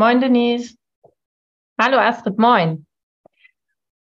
Moin, 0.00 0.18
Denise. 0.18 0.78
Hallo, 1.78 1.98
Astrid. 1.98 2.38
Moin. 2.38 2.86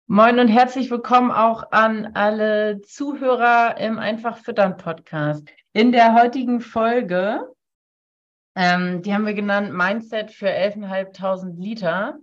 Moin 0.06 0.38
und 0.38 0.48
herzlich 0.48 0.92
willkommen 0.92 1.31
auch 1.31 1.72
an 1.72 2.12
alle 2.14 2.81
Zuhörer 2.81 3.78
im 3.80 3.98
Einfach 3.98 4.38
Füttern 4.38 4.78
Podcast. 4.78 5.50
In 5.73 5.92
der 5.92 6.14
heutigen 6.14 6.62
Folge, 6.62 7.52
ähm, 8.56 9.02
die 9.02 9.12
haben 9.12 9.25
wir 9.25 9.34
genannt 9.34 9.73
Mindset 9.73 10.30
für 10.30 10.50
11.500 10.50 11.59
Liter, 11.59 12.20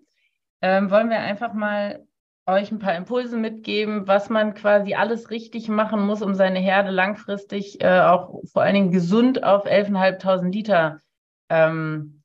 ähm, 0.62 0.88
wollen 0.92 1.10
wir 1.10 1.18
einfach 1.18 1.52
mal 1.52 2.06
euch 2.46 2.70
ein 2.70 2.78
paar 2.78 2.94
Impulse 2.94 3.36
mitgeben, 3.36 4.06
was 4.06 4.30
man 4.30 4.54
quasi 4.54 4.94
alles 4.94 5.30
richtig 5.30 5.68
machen 5.68 6.06
muss, 6.06 6.22
um 6.22 6.36
seine 6.36 6.60
Herde 6.60 6.92
langfristig 6.92 7.82
äh, 7.82 8.02
auch 8.02 8.40
vor 8.52 8.62
allen 8.62 8.74
Dingen 8.74 8.92
gesund 8.92 9.42
auf 9.42 9.66
11.500 9.66 10.48
Liter 10.52 11.00
ähm, 11.48 12.20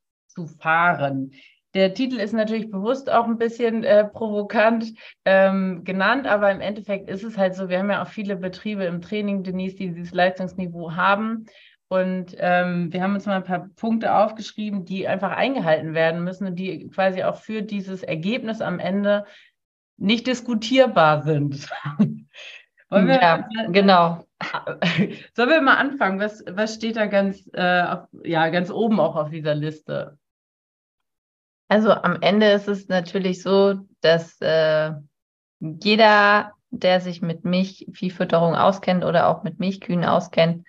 zu 0.47 0.57
fahren. 0.57 1.31
Der 1.75 1.93
Titel 1.93 2.19
ist 2.19 2.33
natürlich 2.33 2.71
bewusst 2.71 3.11
auch 3.11 3.25
ein 3.25 3.37
bisschen 3.37 3.83
äh, 3.83 4.03
provokant 4.03 4.93
ähm, 5.25 5.83
genannt, 5.83 6.25
aber 6.25 6.51
im 6.51 6.61
Endeffekt 6.61 7.09
ist 7.09 7.23
es 7.23 7.37
halt 7.37 7.53
so, 7.53 7.69
wir 7.69 7.77
haben 7.77 7.91
ja 7.91 8.01
auch 8.01 8.07
viele 8.07 8.35
Betriebe 8.37 8.85
im 8.85 9.01
Training, 9.01 9.43
Denise, 9.43 9.75
die 9.75 9.91
dieses 9.91 10.13
Leistungsniveau 10.13 10.95
haben. 10.95 11.45
Und 11.87 12.35
ähm, 12.37 12.93
wir 12.93 13.03
haben 13.03 13.15
uns 13.15 13.25
mal 13.25 13.35
ein 13.35 13.43
paar 13.43 13.67
Punkte 13.75 14.15
aufgeschrieben, 14.15 14.85
die 14.85 15.07
einfach 15.07 15.31
eingehalten 15.31 15.93
werden 15.93 16.23
müssen 16.23 16.47
und 16.47 16.55
die 16.55 16.87
quasi 16.87 17.23
auch 17.23 17.35
für 17.35 17.61
dieses 17.61 18.03
Ergebnis 18.03 18.61
am 18.61 18.79
Ende 18.79 19.25
nicht 19.97 20.27
diskutierbar 20.27 21.23
sind. 21.23 21.67
Wollen 22.89 23.07
wir 23.07 23.21
ja, 23.21 23.47
mal, 23.53 23.71
genau. 23.71 24.25
Sollen 25.35 25.49
wir 25.49 25.61
mal 25.61 25.77
anfangen? 25.77 26.19
Was, 26.19 26.43
was 26.49 26.75
steht 26.75 26.95
da 26.95 27.05
ganz, 27.05 27.47
äh, 27.53 27.81
auf, 27.81 28.07
ja, 28.23 28.49
ganz 28.49 28.71
oben 28.71 28.99
auch 28.99 29.15
auf 29.15 29.29
dieser 29.29 29.53
Liste? 29.53 30.17
Also 31.69 31.91
am 31.91 32.17
Ende 32.21 32.47
ist 32.47 32.67
es 32.67 32.87
natürlich 32.87 33.43
so, 33.43 33.75
dass 34.01 34.41
äh, 34.41 34.91
jeder, 35.59 36.53
der 36.71 36.99
sich 36.99 37.21
mit 37.21 37.45
Milchviehfütterung 37.45 38.55
auskennt 38.55 39.05
oder 39.05 39.27
auch 39.27 39.43
mit 39.43 39.59
Milchkühen 39.59 40.03
auskennt, 40.03 40.65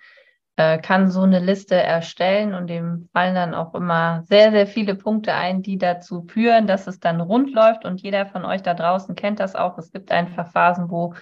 äh, 0.57 0.77
kann 0.77 1.09
so 1.09 1.21
eine 1.21 1.39
Liste 1.39 1.75
erstellen 1.75 2.53
und 2.53 2.67
dem 2.67 3.09
fallen 3.13 3.33
dann 3.33 3.55
auch 3.55 3.73
immer 3.73 4.21
sehr, 4.27 4.51
sehr 4.51 4.67
viele 4.67 4.93
Punkte 4.93 5.33
ein, 5.33 5.63
die 5.63 5.79
dazu 5.79 6.23
führen, 6.27 6.67
dass 6.67 6.85
es 6.85 6.99
dann 6.99 7.19
rund 7.19 7.51
läuft. 7.51 7.83
Und 7.83 8.01
jeder 8.01 8.27
von 8.27 8.45
euch 8.45 8.61
da 8.61 8.75
draußen 8.75 9.15
kennt 9.15 9.39
das 9.39 9.55
auch. 9.55 9.79
Es 9.79 9.91
gibt 9.91 10.11
einfach 10.11 10.51
Phasen, 10.51 10.91
wo 10.91 11.15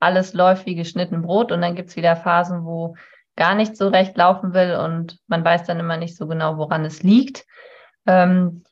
alles 0.00 0.32
läuft 0.32 0.64
wie 0.64 0.76
geschnitten 0.76 1.20
Brot 1.20 1.52
und 1.52 1.60
dann 1.60 1.74
gibt 1.74 1.90
es 1.90 1.96
wieder 1.96 2.16
Phasen, 2.16 2.64
wo 2.64 2.96
gar 3.36 3.54
nicht 3.54 3.76
so 3.76 3.88
recht 3.88 4.16
laufen 4.16 4.54
will 4.54 4.76
und 4.76 5.18
man 5.26 5.44
weiß 5.44 5.64
dann 5.64 5.78
immer 5.78 5.98
nicht 5.98 6.16
so 6.16 6.26
genau, 6.26 6.56
woran 6.56 6.86
es 6.86 7.02
liegt. 7.02 7.44
Ähm, 8.06 8.62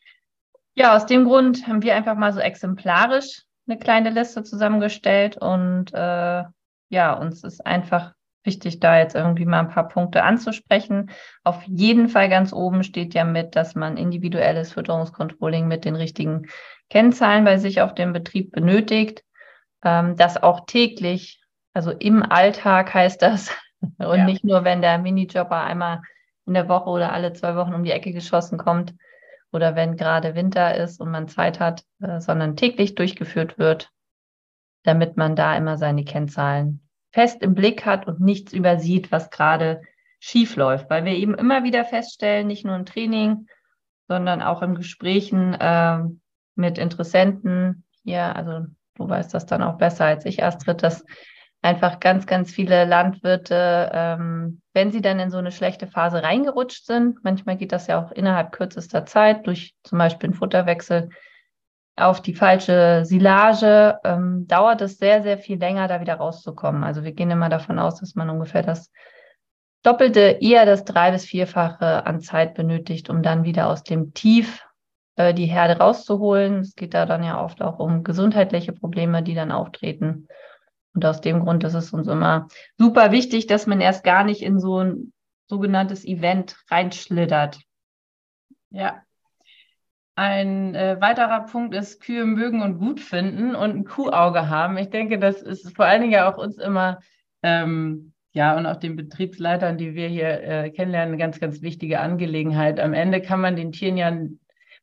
ja, 0.74 0.96
aus 0.96 1.06
dem 1.06 1.24
Grund 1.24 1.66
haben 1.66 1.82
wir 1.82 1.94
einfach 1.94 2.16
mal 2.16 2.32
so 2.32 2.40
exemplarisch 2.40 3.42
eine 3.66 3.78
kleine 3.78 4.10
Liste 4.10 4.42
zusammengestellt 4.42 5.36
und 5.36 5.92
äh, 5.94 6.44
ja, 6.90 7.12
uns 7.14 7.44
ist 7.44 7.64
einfach 7.64 8.12
wichtig, 8.42 8.78
da 8.80 8.98
jetzt 8.98 9.14
irgendwie 9.14 9.46
mal 9.46 9.60
ein 9.60 9.70
paar 9.70 9.88
Punkte 9.88 10.22
anzusprechen. 10.22 11.10
Auf 11.44 11.62
jeden 11.64 12.08
Fall 12.08 12.28
ganz 12.28 12.52
oben 12.52 12.82
steht 12.82 13.14
ja 13.14 13.24
mit, 13.24 13.56
dass 13.56 13.74
man 13.74 13.96
individuelles 13.96 14.72
Fütterungskontrolling 14.72 15.66
mit 15.66 15.86
den 15.86 15.96
richtigen 15.96 16.48
Kennzahlen 16.90 17.44
bei 17.44 17.56
sich 17.56 17.80
auf 17.80 17.94
dem 17.94 18.12
Betrieb 18.12 18.52
benötigt. 18.52 19.24
Ähm, 19.82 20.16
das 20.16 20.42
auch 20.42 20.66
täglich, 20.66 21.40
also 21.72 21.90
im 21.90 22.22
Alltag 22.22 22.92
heißt 22.92 23.22
das 23.22 23.50
und 23.80 24.18
ja. 24.18 24.24
nicht 24.24 24.44
nur, 24.44 24.64
wenn 24.64 24.82
der 24.82 24.98
Minijobber 24.98 25.62
einmal 25.62 26.02
in 26.46 26.52
der 26.52 26.68
Woche 26.68 26.90
oder 26.90 27.12
alle 27.12 27.32
zwei 27.32 27.56
Wochen 27.56 27.74
um 27.74 27.84
die 27.84 27.92
Ecke 27.92 28.12
geschossen 28.12 28.58
kommt 28.58 28.92
oder 29.54 29.76
wenn 29.76 29.96
gerade 29.96 30.34
Winter 30.34 30.74
ist 30.76 31.00
und 31.00 31.10
man 31.10 31.28
Zeit 31.28 31.60
hat, 31.60 31.84
äh, 32.00 32.20
sondern 32.20 32.56
täglich 32.56 32.94
durchgeführt 32.94 33.58
wird, 33.58 33.90
damit 34.82 35.16
man 35.16 35.36
da 35.36 35.56
immer 35.56 35.78
seine 35.78 36.04
Kennzahlen 36.04 36.86
fest 37.12 37.42
im 37.42 37.54
Blick 37.54 37.86
hat 37.86 38.06
und 38.06 38.20
nichts 38.20 38.52
übersieht, 38.52 39.12
was 39.12 39.30
gerade 39.30 39.82
schief 40.18 40.56
läuft, 40.56 40.90
weil 40.90 41.04
wir 41.04 41.12
eben 41.12 41.34
immer 41.34 41.64
wieder 41.64 41.84
feststellen, 41.84 42.46
nicht 42.46 42.64
nur 42.64 42.74
im 42.74 42.86
Training, 42.86 43.46
sondern 44.08 44.42
auch 44.42 44.62
in 44.62 44.74
Gesprächen 44.74 45.54
äh, 45.54 45.98
mit 46.56 46.78
Interessenten. 46.78 47.84
Hier, 48.02 48.34
also 48.34 48.66
du 48.96 49.08
weißt 49.08 49.32
das 49.32 49.46
dann 49.46 49.62
auch 49.62 49.78
besser 49.78 50.06
als 50.06 50.24
ich, 50.24 50.42
Astrid, 50.42 50.82
dass 50.82 51.04
einfach 51.64 51.98
ganz, 51.98 52.26
ganz 52.26 52.50
viele 52.50 52.84
Landwirte, 52.84 53.90
ähm, 53.92 54.60
wenn 54.74 54.92
sie 54.92 55.00
dann 55.00 55.18
in 55.18 55.30
so 55.30 55.38
eine 55.38 55.50
schlechte 55.50 55.86
Phase 55.86 56.22
reingerutscht 56.22 56.84
sind, 56.84 57.24
manchmal 57.24 57.56
geht 57.56 57.72
das 57.72 57.86
ja 57.86 58.04
auch 58.04 58.12
innerhalb 58.12 58.52
kürzester 58.52 59.06
Zeit 59.06 59.46
durch 59.46 59.74
zum 59.82 59.98
Beispiel 59.98 60.28
einen 60.28 60.34
Futterwechsel 60.34 61.08
auf 61.96 62.20
die 62.20 62.34
falsche 62.34 63.06
Silage, 63.06 63.98
ähm, 64.04 64.46
dauert 64.46 64.82
es 64.82 64.98
sehr, 64.98 65.22
sehr 65.22 65.38
viel 65.38 65.58
länger, 65.58 65.88
da 65.88 66.02
wieder 66.02 66.16
rauszukommen. 66.16 66.84
Also 66.84 67.02
wir 67.02 67.12
gehen 67.12 67.30
immer 67.30 67.48
davon 67.48 67.78
aus, 67.78 67.98
dass 67.98 68.14
man 68.14 68.28
ungefähr 68.28 68.62
das 68.62 68.90
Doppelte, 69.82 70.38
eher 70.40 70.66
das 70.66 70.84
drei- 70.84 71.12
bis 71.12 71.24
vierfache 71.24 72.04
an 72.04 72.20
Zeit 72.20 72.54
benötigt, 72.54 73.08
um 73.08 73.22
dann 73.22 73.44
wieder 73.44 73.68
aus 73.68 73.84
dem 73.84 74.12
Tief 74.12 74.66
äh, 75.16 75.32
die 75.32 75.46
Herde 75.46 75.78
rauszuholen. 75.78 76.60
Es 76.60 76.74
geht 76.74 76.92
da 76.92 77.06
dann 77.06 77.24
ja 77.24 77.42
oft 77.42 77.62
auch 77.62 77.78
um 77.78 78.04
gesundheitliche 78.04 78.72
Probleme, 78.72 79.22
die 79.22 79.34
dann 79.34 79.52
auftreten. 79.52 80.28
Und 80.94 81.04
aus 81.04 81.20
dem 81.20 81.40
Grund 81.40 81.64
ist 81.64 81.74
es 81.74 81.92
uns 81.92 82.06
immer 82.06 82.48
super 82.78 83.10
wichtig, 83.10 83.46
dass 83.46 83.66
man 83.66 83.80
erst 83.80 84.04
gar 84.04 84.24
nicht 84.24 84.42
in 84.42 84.60
so 84.60 84.78
ein 84.78 85.12
sogenanntes 85.46 86.04
Event 86.04 86.56
reinschlittert. 86.70 87.60
Ja. 88.70 89.02
Ein 90.16 90.76
äh, 90.76 91.00
weiterer 91.00 91.46
Punkt 91.46 91.74
ist, 91.74 92.00
Kühe 92.00 92.24
mögen 92.24 92.62
und 92.62 92.78
gut 92.78 93.00
finden 93.00 93.56
und 93.56 93.70
ein 93.70 93.84
Kuhauge 93.84 94.48
haben. 94.48 94.78
Ich 94.78 94.90
denke, 94.90 95.18
das 95.18 95.42
ist 95.42 95.74
vor 95.74 95.86
allen 95.86 96.02
Dingen 96.02 96.12
ja 96.12 96.32
auch 96.32 96.38
uns 96.38 96.56
immer, 96.58 97.00
ähm, 97.42 98.12
ja, 98.32 98.56
und 98.56 98.66
auch 98.66 98.76
den 98.76 98.94
Betriebsleitern, 98.94 99.76
die 99.76 99.94
wir 99.94 100.06
hier 100.06 100.42
äh, 100.42 100.70
kennenlernen, 100.70 101.14
eine 101.14 101.18
ganz, 101.18 101.40
ganz 101.40 101.62
wichtige 101.62 101.98
Angelegenheit. 101.98 102.78
Am 102.78 102.94
Ende 102.94 103.20
kann 103.22 103.40
man 103.40 103.56
den 103.56 103.72
Tieren 103.72 103.96
ja, 103.96 104.10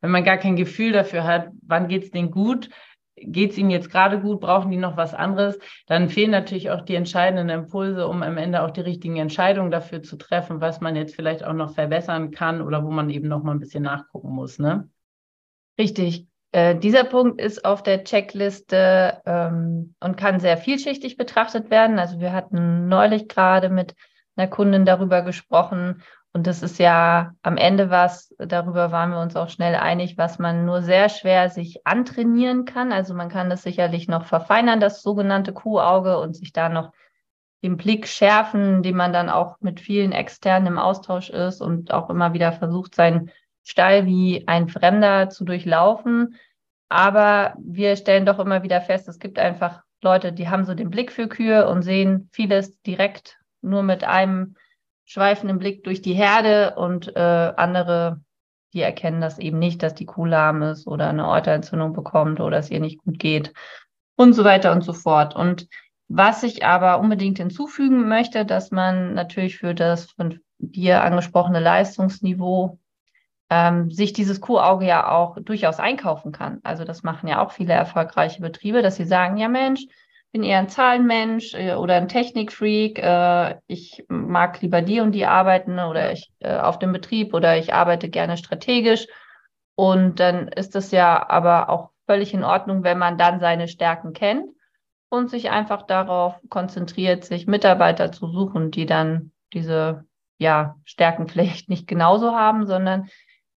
wenn 0.01 0.11
man 0.11 0.23
gar 0.25 0.37
kein 0.37 0.57
Gefühl 0.57 0.91
dafür 0.91 1.23
hat, 1.23 1.49
wann 1.61 1.87
geht 1.87 2.03
es 2.03 2.11
denen 2.11 2.31
gut, 2.31 2.69
geht 3.15 3.51
es 3.51 3.57
ihnen 3.57 3.69
jetzt 3.69 3.91
gerade 3.91 4.19
gut, 4.19 4.39
brauchen 4.39 4.71
die 4.71 4.77
noch 4.77 4.97
was 4.97 5.13
anderes, 5.13 5.59
dann 5.87 6.09
fehlen 6.09 6.31
natürlich 6.31 6.71
auch 6.71 6.81
die 6.81 6.95
entscheidenden 6.95 7.49
Impulse, 7.49 8.07
um 8.07 8.23
am 8.23 8.37
Ende 8.37 8.63
auch 8.63 8.71
die 8.71 8.81
richtigen 8.81 9.17
Entscheidungen 9.17 9.71
dafür 9.71 10.01
zu 10.01 10.17
treffen, 10.17 10.61
was 10.61 10.81
man 10.81 10.95
jetzt 10.95 11.15
vielleicht 11.15 11.43
auch 11.43 11.53
noch 11.53 11.73
verbessern 11.73 12.31
kann 12.31 12.61
oder 12.61 12.83
wo 12.83 12.91
man 12.91 13.09
eben 13.09 13.27
noch 13.27 13.43
mal 13.43 13.51
ein 13.51 13.59
bisschen 13.59 13.83
nachgucken 13.83 14.31
muss. 14.31 14.59
Ne? 14.59 14.89
Richtig. 15.77 16.27
Äh, 16.53 16.75
dieser 16.75 17.05
Punkt 17.05 17.39
ist 17.39 17.63
auf 17.63 17.81
der 17.81 18.03
Checkliste 18.03 19.21
ähm, 19.25 19.95
und 20.01 20.17
kann 20.17 20.39
sehr 20.39 20.57
vielschichtig 20.57 21.15
betrachtet 21.15 21.69
werden. 21.69 21.97
Also 21.97 22.19
wir 22.19 22.33
hatten 22.33 22.89
neulich 22.89 23.29
gerade 23.29 23.69
mit 23.69 23.95
einer 24.35 24.49
Kundin 24.49 24.85
darüber 24.85 25.21
gesprochen 25.21 26.01
und 26.33 26.47
das 26.47 26.63
ist 26.63 26.79
ja 26.79 27.33
am 27.41 27.57
Ende 27.57 27.89
was, 27.89 28.33
darüber 28.37 28.91
waren 28.91 29.11
wir 29.11 29.19
uns 29.19 29.35
auch 29.35 29.49
schnell 29.49 29.75
einig, 29.75 30.17
was 30.17 30.39
man 30.39 30.65
nur 30.65 30.81
sehr 30.81 31.09
schwer 31.09 31.49
sich 31.49 31.85
antrainieren 31.85 32.63
kann. 32.63 32.93
Also 32.93 33.13
man 33.13 33.27
kann 33.27 33.49
das 33.49 33.63
sicherlich 33.63 34.07
noch 34.07 34.25
verfeinern, 34.25 34.79
das 34.79 35.01
sogenannte 35.01 35.51
Kuhauge 35.51 36.19
und 36.19 36.35
sich 36.35 36.53
da 36.53 36.69
noch 36.69 36.93
den 37.63 37.75
Blick 37.75 38.07
schärfen, 38.07 38.77
indem 38.77 38.95
man 38.95 39.11
dann 39.11 39.29
auch 39.29 39.57
mit 39.59 39.81
vielen 39.81 40.13
externen 40.13 40.67
im 40.67 40.79
Austausch 40.79 41.29
ist 41.29 41.61
und 41.61 41.93
auch 41.93 42.09
immer 42.09 42.33
wieder 42.33 42.53
versucht, 42.53 42.95
seinen 42.95 43.29
Stall 43.63 44.05
wie 44.05 44.47
ein 44.47 44.69
Fremder 44.69 45.29
zu 45.29 45.43
durchlaufen. 45.45 46.35
aber 46.89 47.55
wir 47.59 47.95
stellen 47.95 48.25
doch 48.25 48.39
immer 48.39 48.63
wieder 48.63 48.81
fest, 48.81 49.07
es 49.07 49.19
gibt 49.19 49.39
einfach 49.39 49.83
Leute, 50.01 50.33
die 50.33 50.49
haben 50.49 50.65
so 50.65 50.73
den 50.73 50.89
Blick 50.89 51.11
für 51.11 51.27
Kühe 51.27 51.67
und 51.69 51.83
sehen 51.83 52.29
vieles 52.33 52.81
direkt 52.81 53.39
nur 53.61 53.83
mit 53.83 54.03
einem 54.03 54.55
schweifenden 55.11 55.59
Blick 55.59 55.83
durch 55.83 56.01
die 56.01 56.13
Herde 56.13 56.75
und 56.77 57.13
äh, 57.17 57.19
andere, 57.19 58.21
die 58.73 58.79
erkennen 58.79 59.19
das 59.19 59.39
eben 59.39 59.59
nicht, 59.59 59.83
dass 59.83 59.93
die 59.93 60.05
Kuh 60.05 60.23
lahm 60.23 60.61
ist 60.61 60.87
oder 60.87 61.09
eine 61.09 61.27
Euterentzündung 61.27 61.91
bekommt 61.91 62.39
oder 62.39 62.59
es 62.59 62.71
ihr 62.71 62.79
nicht 62.79 63.03
gut 63.03 63.19
geht 63.19 63.51
und 64.15 64.31
so 64.31 64.45
weiter 64.45 64.71
und 64.71 64.85
so 64.85 64.93
fort. 64.93 65.35
Und 65.35 65.67
was 66.07 66.43
ich 66.43 66.65
aber 66.65 67.01
unbedingt 67.01 67.39
hinzufügen 67.39 68.07
möchte, 68.07 68.45
dass 68.45 68.71
man 68.71 69.13
natürlich 69.13 69.57
für 69.57 69.75
das 69.75 70.11
von 70.11 70.39
dir 70.59 71.03
angesprochene 71.03 71.59
Leistungsniveau 71.59 72.79
ähm, 73.49 73.91
sich 73.91 74.13
dieses 74.13 74.39
Kuhauge 74.39 74.85
ja 74.85 75.11
auch 75.11 75.37
durchaus 75.41 75.79
einkaufen 75.79 76.31
kann. 76.31 76.61
Also 76.63 76.85
das 76.85 77.03
machen 77.03 77.27
ja 77.27 77.43
auch 77.43 77.51
viele 77.51 77.73
erfolgreiche 77.73 78.41
Betriebe, 78.41 78.81
dass 78.81 78.95
sie 78.95 79.03
sagen, 79.03 79.35
ja 79.35 79.49
Mensch, 79.49 79.87
bin 80.31 80.43
eher 80.43 80.59
ein 80.59 80.69
Zahlenmensch 80.69 81.53
äh, 81.53 81.73
oder 81.73 81.95
ein 81.95 82.07
Technikfreak. 82.07 82.99
Äh, 82.99 83.55
ich 83.67 84.05
mag 84.07 84.61
lieber 84.61 84.81
die 84.81 85.01
und 85.01 85.11
die 85.13 85.25
arbeiten 85.25 85.79
oder 85.79 86.11
ich 86.11 86.31
äh, 86.39 86.57
auf 86.57 86.79
dem 86.79 86.93
Betrieb 86.93 87.33
oder 87.33 87.57
ich 87.57 87.73
arbeite 87.73 88.09
gerne 88.09 88.37
strategisch. 88.37 89.07
Und 89.75 90.19
dann 90.19 90.47
ist 90.47 90.75
es 90.75 90.91
ja 90.91 91.29
aber 91.29 91.69
auch 91.69 91.91
völlig 92.05 92.33
in 92.33 92.43
Ordnung, 92.43 92.83
wenn 92.83 92.97
man 92.97 93.17
dann 93.17 93.39
seine 93.39 93.67
Stärken 93.67 94.13
kennt 94.13 94.49
und 95.09 95.29
sich 95.29 95.49
einfach 95.49 95.83
darauf 95.83 96.35
konzentriert, 96.49 97.25
sich 97.25 97.47
Mitarbeiter 97.47 98.11
zu 98.11 98.27
suchen, 98.27 98.71
die 98.71 98.85
dann 98.85 99.31
diese 99.53 100.05
ja, 100.37 100.75
Stärken 100.85 101.27
vielleicht 101.29 101.69
nicht 101.69 101.87
genauso 101.87 102.33
haben, 102.33 102.65
sondern 102.65 103.09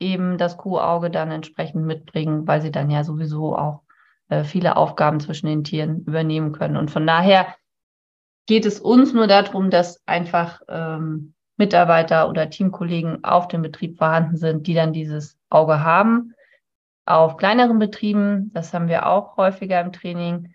eben 0.00 0.38
das 0.38 0.56
Kuhauge 0.56 1.10
dann 1.10 1.30
entsprechend 1.30 1.84
mitbringen, 1.84 2.46
weil 2.46 2.60
sie 2.60 2.72
dann 2.72 2.90
ja 2.90 3.04
sowieso 3.04 3.56
auch 3.56 3.82
äh, 4.32 4.44
viele 4.44 4.76
Aufgaben 4.76 5.20
zwischen 5.20 5.46
den 5.46 5.62
Tieren 5.62 6.04
übernehmen 6.06 6.52
können. 6.52 6.78
Und 6.78 6.90
von 6.90 7.06
daher 7.06 7.54
geht 8.46 8.64
es 8.64 8.80
uns 8.80 9.12
nur 9.12 9.26
darum, 9.26 9.68
dass 9.68 10.00
einfach 10.06 10.62
ähm, 10.68 11.34
Mitarbeiter 11.58 12.30
oder 12.30 12.48
Teamkollegen 12.48 13.24
auf 13.24 13.48
dem 13.48 13.60
Betrieb 13.60 13.98
vorhanden 13.98 14.38
sind, 14.38 14.66
die 14.66 14.72
dann 14.72 14.94
dieses 14.94 15.36
Auge 15.50 15.84
haben. 15.84 16.32
Auf 17.04 17.36
kleineren 17.36 17.78
Betrieben, 17.78 18.50
das 18.54 18.72
haben 18.72 18.88
wir 18.88 19.06
auch 19.06 19.36
häufiger 19.36 19.82
im 19.82 19.92
Training, 19.92 20.54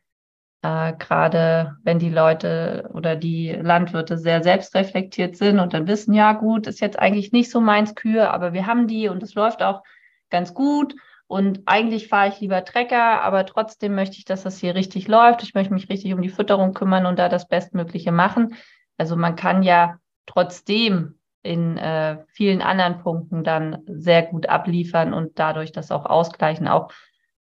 äh, 0.64 0.94
gerade 0.94 1.78
wenn 1.84 2.00
die 2.00 2.10
Leute 2.10 2.90
oder 2.94 3.16
die 3.16 3.52
Landwirte 3.52 4.18
sehr 4.18 4.42
selbstreflektiert 4.42 5.36
sind 5.36 5.60
und 5.60 5.74
dann 5.74 5.88
wissen, 5.88 6.16
ja 6.16 6.34
gut, 6.34 6.66
ist 6.66 6.82
jetzt 6.82 6.98
eigentlich 6.98 7.32
nicht 7.32 7.52
so 7.52 7.62
meins 7.62 7.94
Kühe, 7.94 8.32
aber 8.32 8.54
wir 8.54 8.66
haben 8.66 8.88
die 8.88 9.08
und 9.08 9.22
es 9.22 9.36
läuft 9.36 9.62
auch 9.62 9.84
ganz 10.32 10.56
gut 10.56 10.96
und 11.28 11.62
eigentlich 11.66 12.08
fahre 12.08 12.30
ich 12.30 12.40
lieber 12.40 12.64
Trecker, 12.64 13.22
aber 13.22 13.46
trotzdem 13.46 13.96
möchte 13.96 14.18
ich, 14.18 14.26
dass 14.26 14.44
das 14.44 14.60
hier 14.60 14.76
richtig 14.76 15.08
läuft. 15.10 15.44
Ich 15.44 15.54
möchte 15.54 15.74
mich 15.74 15.90
richtig 15.90 16.14
um 16.14 16.22
die 16.22 16.30
Fütterung 16.30 16.74
kümmern 16.74 17.06
und 17.06 17.20
da 17.20 17.28
das 17.28 17.48
Bestmögliche 17.50 18.14
machen. 18.14 18.56
Also 18.98 19.18
man 19.18 19.36
kann 19.36 19.62
ja 19.62 19.98
trotzdem 20.26 21.20
in 21.44 21.78
äh, 21.78 22.24
vielen 22.30 22.62
anderen 22.62 23.00
Punkten 23.00 23.44
dann 23.44 23.80
sehr 23.88 24.24
gut 24.24 24.48
abliefern 24.48 25.14
und 25.14 25.38
dadurch 25.38 25.72
das 25.74 25.92
auch 25.92 26.06
ausgleichen. 26.06 26.68
Auch 26.68 26.92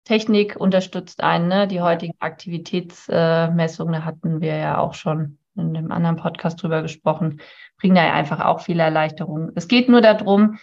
Technik 0.04 0.56
unterstützt 0.56 1.22
einen. 1.22 1.48
Ne? 1.48 1.66
Die 1.66 1.80
heutigen 1.80 2.14
Aktivitätsmessungen, 2.18 3.94
äh, 3.94 3.98
da 3.98 4.04
hatten 4.04 4.40
wir 4.40 4.56
ja 4.56 4.78
auch 4.78 4.94
schon 4.94 5.38
in 5.56 5.74
dem 5.74 5.90
anderen 5.90 6.16
Podcast 6.16 6.62
drüber 6.62 6.82
gesprochen, 6.82 7.40
bringen 7.78 7.94
da 7.94 8.04
ja 8.04 8.12
einfach 8.12 8.40
auch 8.40 8.60
viele 8.60 8.82
Erleichterungen. 8.82 9.52
Es 9.54 9.68
geht 9.68 9.88
nur 9.88 10.00
darum, 10.00 10.58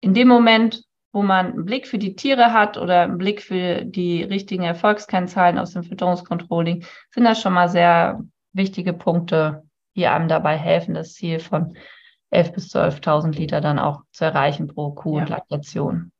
in 0.00 0.14
dem 0.14 0.28
Moment, 0.28 0.85
wo 1.16 1.22
man 1.22 1.46
einen 1.46 1.64
Blick 1.64 1.88
für 1.88 1.96
die 1.96 2.14
Tiere 2.14 2.52
hat 2.52 2.76
oder 2.76 3.00
einen 3.00 3.16
Blick 3.16 3.40
für 3.40 3.86
die 3.86 4.22
richtigen 4.22 4.64
Erfolgskennzahlen 4.64 5.58
aus 5.58 5.72
dem 5.72 5.82
Fütterungscontrolling, 5.82 6.84
sind 7.10 7.24
das 7.24 7.40
schon 7.40 7.54
mal 7.54 7.70
sehr 7.70 8.20
wichtige 8.52 8.92
Punkte, 8.92 9.62
die 9.96 10.06
einem 10.06 10.28
dabei 10.28 10.58
helfen, 10.58 10.92
das 10.92 11.14
Ziel 11.14 11.38
von 11.38 11.74
11.000 12.34 12.52
bis 12.52 12.76
12.000 12.76 13.30
Liter 13.34 13.62
dann 13.62 13.78
auch 13.78 14.02
zu 14.12 14.26
erreichen 14.26 14.66
pro 14.66 14.90
Kuh 14.90 15.16
ja. 15.16 15.22
und 15.22 15.30
Laktation. 15.30 16.12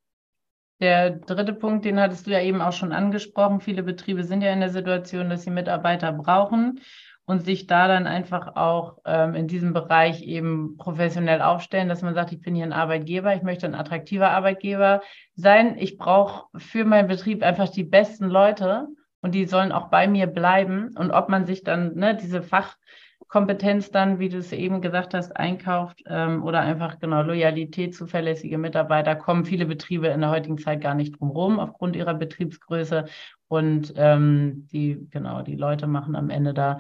Der 0.81 1.10
dritte 1.10 1.52
Punkt, 1.52 1.84
den 1.84 2.00
hattest 2.00 2.26
du 2.26 2.31
ja 2.31 2.40
eben 2.40 2.62
auch 2.62 2.72
schon 2.72 2.92
angesprochen. 2.92 3.60
Viele 3.60 3.82
Betriebe 3.82 4.25
sind 4.25 4.40
ja 4.40 4.50
in 4.50 4.60
der 4.60 4.70
Situation, 4.70 5.28
dass 5.28 5.42
sie 5.42 5.50
Mitarbeiter 5.50 6.10
brauchen 6.10 6.81
und 7.26 7.44
sich 7.44 7.67
da 7.67 7.88
dann 7.88 8.06
einfach 8.06 8.55
auch 8.55 8.99
ähm, 9.05 9.34
in 9.34 9.49
diesem 9.49 9.73
Bereich 9.73 10.23
eben 10.23 10.76
professionell 10.76 11.43
aufstellen, 11.43 11.88
dass 11.88 12.02
man 12.02 12.14
sagt, 12.14 12.32
ich 12.32 12.40
bin 12.40 12.55
hier 12.55 12.64
ein 12.64 12.73
Arbeitgeber, 12.73 13.34
ich 13.34 13.43
möchte 13.43 13.67
ein 13.67 13.75
attraktiver 13.75 14.31
Arbeitgeber 14.31 15.02
sein. 15.34 15.76
Ich 15.76 15.99
brauche 15.99 16.46
für 16.56 16.84
meinen 16.84 17.08
Betrieb 17.08 17.43
einfach 17.43 17.69
die 17.69 17.82
besten 17.82 18.26
Leute 18.26 18.87
und 19.23 19.34
die 19.34 19.46
sollen 19.46 19.73
auch 19.73 19.88
bei 19.88 20.06
mir 20.06 20.28
bleiben. 20.28 20.94
Und 20.96 21.11
ob 21.11 21.28
man 21.28 21.46
sich 21.46 21.64
dann 21.64 21.96
ne, 21.96 22.14
diese 22.14 22.43
Fachkompetenz 22.43 23.90
dann, 23.90 24.20
wie 24.20 24.28
du 24.28 24.38
es 24.38 24.52
eben 24.52 24.81
gesagt 24.81 25.12
hast, 25.12 25.37
einkauft 25.37 26.05
ähm, 26.06 26.44
oder 26.44 26.61
einfach 26.61 27.00
genau 27.00 27.23
Loyalität, 27.23 27.96
zuverlässige 27.96 28.56
Mitarbeiter, 28.56 29.17
kommen 29.17 29.44
viele 29.44 29.67
Betriebe 29.67 30.06
in 30.06 30.20
der 30.20 30.31
heutigen 30.31 30.58
Zeit 30.58 30.81
gar 30.81 30.94
nicht 30.94 31.19
drum 31.19 31.31
herum 31.31 31.58
aufgrund 31.58 31.96
ihrer 31.96 32.14
Betriebsgröße. 32.14 33.06
Und 33.49 33.94
ähm, 33.96 34.69
die, 34.70 35.08
genau, 35.11 35.43
die 35.43 35.56
Leute 35.56 35.88
machen 35.88 36.14
am 36.14 36.31
Ende 36.31 36.55
da 36.55 36.78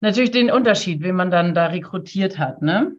natürlich 0.00 0.30
den 0.30 0.50
Unterschied, 0.50 1.02
wen 1.02 1.16
man 1.16 1.30
dann 1.30 1.54
da 1.54 1.66
rekrutiert 1.66 2.38
hat, 2.38 2.62
ne? 2.62 2.92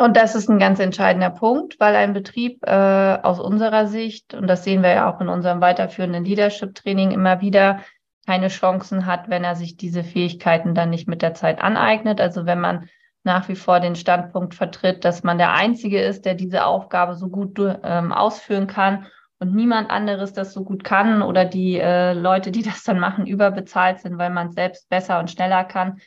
Und 0.00 0.16
das 0.16 0.36
ist 0.36 0.48
ein 0.48 0.60
ganz 0.60 0.78
entscheidender 0.78 1.30
Punkt, 1.30 1.80
weil 1.80 1.96
ein 1.96 2.12
Betrieb 2.12 2.64
äh, 2.64 3.18
aus 3.20 3.40
unserer 3.40 3.88
Sicht, 3.88 4.32
und 4.32 4.46
das 4.46 4.62
sehen 4.62 4.84
wir 4.84 4.90
ja 4.90 5.12
auch 5.12 5.20
in 5.20 5.28
unserem 5.28 5.60
weiterführenden 5.60 6.24
Leadership-Training 6.24 7.10
immer 7.10 7.40
wieder, 7.40 7.80
keine 8.24 8.48
Chancen 8.48 9.06
hat, 9.06 9.28
wenn 9.28 9.42
er 9.42 9.56
sich 9.56 9.76
diese 9.76 10.04
Fähigkeiten 10.04 10.74
dann 10.74 10.90
nicht 10.90 11.08
mit 11.08 11.20
der 11.20 11.34
Zeit 11.34 11.60
aneignet. 11.60 12.20
Also 12.20 12.46
wenn 12.46 12.60
man 12.60 12.88
nach 13.24 13.48
wie 13.48 13.56
vor 13.56 13.80
den 13.80 13.96
Standpunkt 13.96 14.54
vertritt, 14.54 15.04
dass 15.04 15.24
man 15.24 15.38
der 15.38 15.52
Einzige 15.52 16.00
ist, 16.00 16.24
der 16.24 16.34
diese 16.34 16.64
Aufgabe 16.64 17.16
so 17.16 17.28
gut 17.28 17.58
ähm, 17.82 18.12
ausführen 18.12 18.68
kann 18.68 19.06
und 19.40 19.54
niemand 19.54 19.90
anderes 19.90 20.32
das 20.32 20.52
so 20.52 20.62
gut 20.62 20.84
kann 20.84 21.22
oder 21.22 21.44
die 21.44 21.78
äh, 21.78 22.12
Leute, 22.12 22.52
die 22.52 22.62
das 22.62 22.84
dann 22.84 23.00
machen, 23.00 23.26
überbezahlt 23.26 24.00
sind, 24.00 24.18
weil 24.18 24.30
man 24.30 24.48
es 24.48 24.54
selbst 24.54 24.88
besser 24.88 25.18
und 25.18 25.30
schneller 25.30 25.64
kann, 25.64 26.00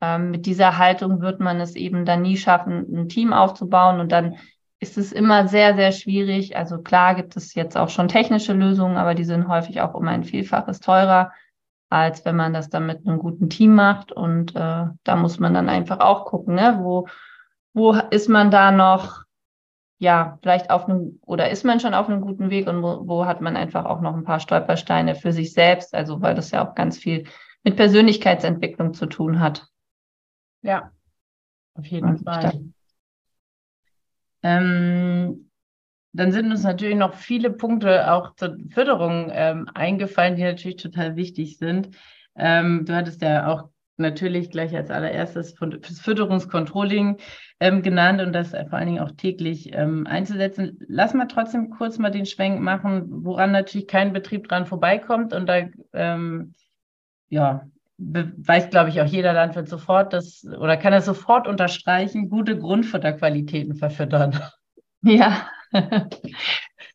ähm, 0.00 0.30
mit 0.30 0.46
dieser 0.46 0.78
Haltung 0.78 1.20
wird 1.20 1.40
man 1.40 1.60
es 1.60 1.76
eben 1.76 2.04
dann 2.04 2.22
nie 2.22 2.36
schaffen, 2.36 2.86
ein 2.92 3.08
Team 3.08 3.32
aufzubauen 3.32 4.00
und 4.00 4.12
dann 4.12 4.36
ist 4.80 4.96
es 4.96 5.12
immer 5.12 5.46
sehr, 5.46 5.74
sehr 5.74 5.92
schwierig. 5.92 6.56
Also 6.56 6.80
klar 6.80 7.14
gibt 7.14 7.36
es 7.36 7.54
jetzt 7.54 7.76
auch 7.76 7.90
schon 7.90 8.08
technische 8.08 8.54
Lösungen, 8.54 8.96
aber 8.96 9.14
die 9.14 9.24
sind 9.24 9.46
häufig 9.46 9.82
auch 9.82 9.94
um 9.94 10.08
ein 10.08 10.24
Vielfaches 10.24 10.80
teurer, 10.80 11.32
als 11.90 12.24
wenn 12.24 12.36
man 12.36 12.54
das 12.54 12.70
dann 12.70 12.86
mit 12.86 13.06
einem 13.06 13.18
guten 13.18 13.50
Team 13.50 13.74
macht. 13.74 14.10
Und 14.10 14.56
äh, 14.56 14.86
da 15.04 15.16
muss 15.16 15.38
man 15.38 15.52
dann 15.52 15.68
einfach 15.68 16.00
auch 16.00 16.24
gucken, 16.24 16.54
ne? 16.54 16.78
wo, 16.80 17.06
wo 17.74 17.92
ist 18.10 18.30
man 18.30 18.50
da 18.50 18.72
noch, 18.72 19.24
ja, 19.98 20.38
vielleicht 20.40 20.70
auf 20.70 20.88
einem, 20.88 21.20
oder 21.26 21.50
ist 21.50 21.64
man 21.64 21.78
schon 21.78 21.92
auf 21.92 22.08
einem 22.08 22.22
guten 22.22 22.48
Weg 22.48 22.66
und 22.66 22.82
wo, 22.82 23.06
wo 23.06 23.26
hat 23.26 23.42
man 23.42 23.58
einfach 23.58 23.84
auch 23.84 24.00
noch 24.00 24.16
ein 24.16 24.24
paar 24.24 24.40
Stolpersteine 24.40 25.14
für 25.14 25.32
sich 25.32 25.52
selbst, 25.52 25.94
also 25.94 26.22
weil 26.22 26.34
das 26.34 26.52
ja 26.52 26.66
auch 26.66 26.74
ganz 26.74 26.96
viel 26.96 27.24
mit 27.64 27.76
Persönlichkeitsentwicklung 27.76 28.94
zu 28.94 29.04
tun 29.04 29.40
hat. 29.40 29.69
Ja, 30.62 30.92
auf 31.74 31.86
jeden 31.86 32.18
Fall. 32.18 32.64
Ähm, 34.42 35.50
dann 36.12 36.32
sind 36.32 36.50
uns 36.50 36.62
natürlich 36.62 36.96
noch 36.96 37.14
viele 37.14 37.50
Punkte 37.50 38.12
auch 38.12 38.34
zur 38.34 38.56
Förderung 38.70 39.30
ähm, 39.32 39.68
eingefallen, 39.74 40.36
die 40.36 40.42
natürlich 40.42 40.76
total 40.76 41.16
wichtig 41.16 41.58
sind. 41.58 41.90
Ähm, 42.36 42.84
du 42.84 42.94
hattest 42.94 43.22
ja 43.22 43.46
auch 43.46 43.70
natürlich 43.96 44.50
gleich 44.50 44.74
als 44.74 44.90
allererstes 44.90 45.52
fürs 45.52 46.00
Fütterungscontrolling 46.00 47.18
ähm, 47.60 47.82
genannt 47.82 48.20
und 48.22 48.32
das 48.32 48.50
vor 48.50 48.72
allen 48.72 48.86
Dingen 48.86 49.02
auch 49.02 49.12
täglich 49.12 49.72
ähm, 49.74 50.06
einzusetzen. 50.06 50.78
Lass 50.88 51.14
mal 51.14 51.26
trotzdem 51.26 51.70
kurz 51.70 51.98
mal 51.98 52.10
den 52.10 52.26
Schwenk 52.26 52.60
machen, 52.60 53.24
woran 53.24 53.52
natürlich 53.52 53.86
kein 53.86 54.12
Betrieb 54.12 54.48
dran 54.48 54.66
vorbeikommt 54.66 55.34
und 55.34 55.46
da 55.46 55.68
ähm, 55.92 56.54
ja, 57.28 57.68
weiß, 58.00 58.70
glaube 58.70 58.88
ich, 58.88 59.00
auch 59.00 59.06
jeder 59.06 59.32
Landwirt 59.32 59.68
sofort, 59.68 60.12
dass, 60.12 60.44
oder 60.44 60.76
kann 60.76 60.92
er 60.92 61.02
sofort 61.02 61.46
unterstreichen, 61.46 62.30
gute 62.30 62.58
Grundfutterqualitäten 62.58 63.74
verfüttern. 63.74 64.40
Ja, 65.02 65.48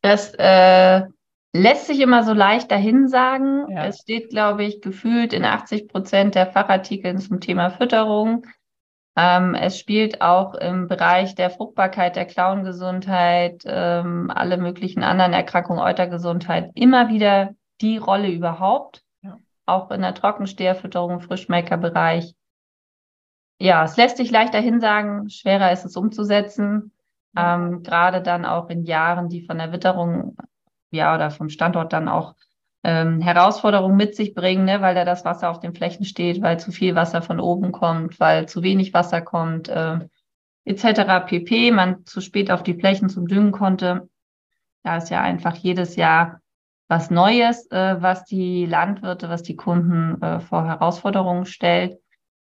das 0.04 0.36
äh, 0.36 1.02
lässt 1.54 1.88
sich 1.88 2.00
immer 2.02 2.22
so 2.22 2.34
leicht 2.34 2.70
dahin 2.70 3.08
sagen. 3.08 3.66
Ja. 3.72 3.86
Es 3.86 4.02
steht, 4.02 4.30
glaube 4.30 4.64
ich, 4.64 4.80
gefühlt 4.80 5.34
in 5.34 5.44
80 5.44 5.88
Prozent 5.88 6.36
der 6.36 6.46
Fachartikeln 6.46 7.18
zum 7.18 7.40
Thema 7.40 7.72
Fütterung. 7.72 8.46
Ähm, 9.18 9.56
es 9.56 9.80
spielt 9.80 10.22
auch 10.22 10.54
im 10.54 10.88
Bereich 10.88 11.34
der 11.34 11.50
Fruchtbarkeit, 11.50 12.16
der 12.16 12.26
Klauengesundheit, 12.26 13.64
ähm, 13.66 14.30
alle 14.30 14.58
möglichen 14.58 15.02
anderen 15.02 15.34
Erkrankungen, 15.34 15.82
Eutergesundheit 15.82 16.70
immer 16.76 17.10
wieder 17.10 17.56
die 17.82 17.98
Rolle 17.98 18.30
überhaupt 18.30 19.05
auch 19.66 19.92
in 19.92 20.02
der 20.02 20.14
Trockensteherfütterung, 20.14 21.22
Frischmelkerbereich. 21.22 22.36
Ja, 23.60 23.84
es 23.84 23.98
lässt 23.98 24.18
sich 24.18 24.32
leichter 24.32 24.60
hinsagen, 24.60 25.30
schwerer 25.30 25.72
ist 25.72 25.86
es 25.86 25.96
umzusetzen. 25.96 26.92
Ähm, 27.38 27.84
gerade 27.84 28.22
dann 28.22 28.46
auch 28.46 28.70
in 28.70 28.84
Jahren, 28.84 29.30
die 29.30 29.42
von 29.42 29.58
der 29.58 29.72
Witterung, 29.72 30.38
ja, 30.92 31.14
oder 31.16 31.32
vom 31.32 31.50
Standort 31.50 31.92
dann 31.92 32.08
auch 32.08 32.36
ähm, 32.84 33.20
Herausforderungen 33.20 33.98
mit 33.98 34.16
sich 34.16 34.34
bringen, 34.34 34.66
ne, 34.66 34.82
weil 34.82 34.96
da 34.96 35.06
das 35.06 35.26
Wasser 35.26 35.50
auf 35.50 35.60
den 35.60 35.74
Flächen 35.74 36.06
steht, 36.06 36.42
weil 36.42 36.60
zu 36.60 36.72
viel 36.72 36.96
Wasser 36.96 37.22
von 37.22 37.40
oben 37.40 37.72
kommt, 37.72 38.20
weil 38.20 38.48
zu 38.48 38.62
wenig 38.62 38.94
Wasser 38.94 39.22
kommt, 39.22 39.70
äh, 39.70 40.00
etc. 40.66 41.26
pp. 41.26 41.72
Man 41.72 42.06
zu 42.06 42.22
spät 42.22 42.52
auf 42.52 42.64
die 42.64 42.76
Flächen 42.76 43.10
zum 43.10 43.28
Düngen 43.28 43.52
konnte. 43.52 44.08
Da 44.84 44.98
ist 44.98 45.10
ja 45.10 45.22
einfach 45.22 45.56
jedes 45.56 45.96
Jahr 45.96 46.42
was 46.88 47.10
Neues, 47.10 47.70
äh, 47.72 48.02
was 48.02 48.26
die 48.26 48.66
Landwirte, 48.66 49.30
was 49.30 49.44
die 49.44 49.56
Kunden 49.56 50.22
äh, 50.22 50.40
vor 50.40 50.66
Herausforderungen 50.66 51.46
stellt. 51.46 52.00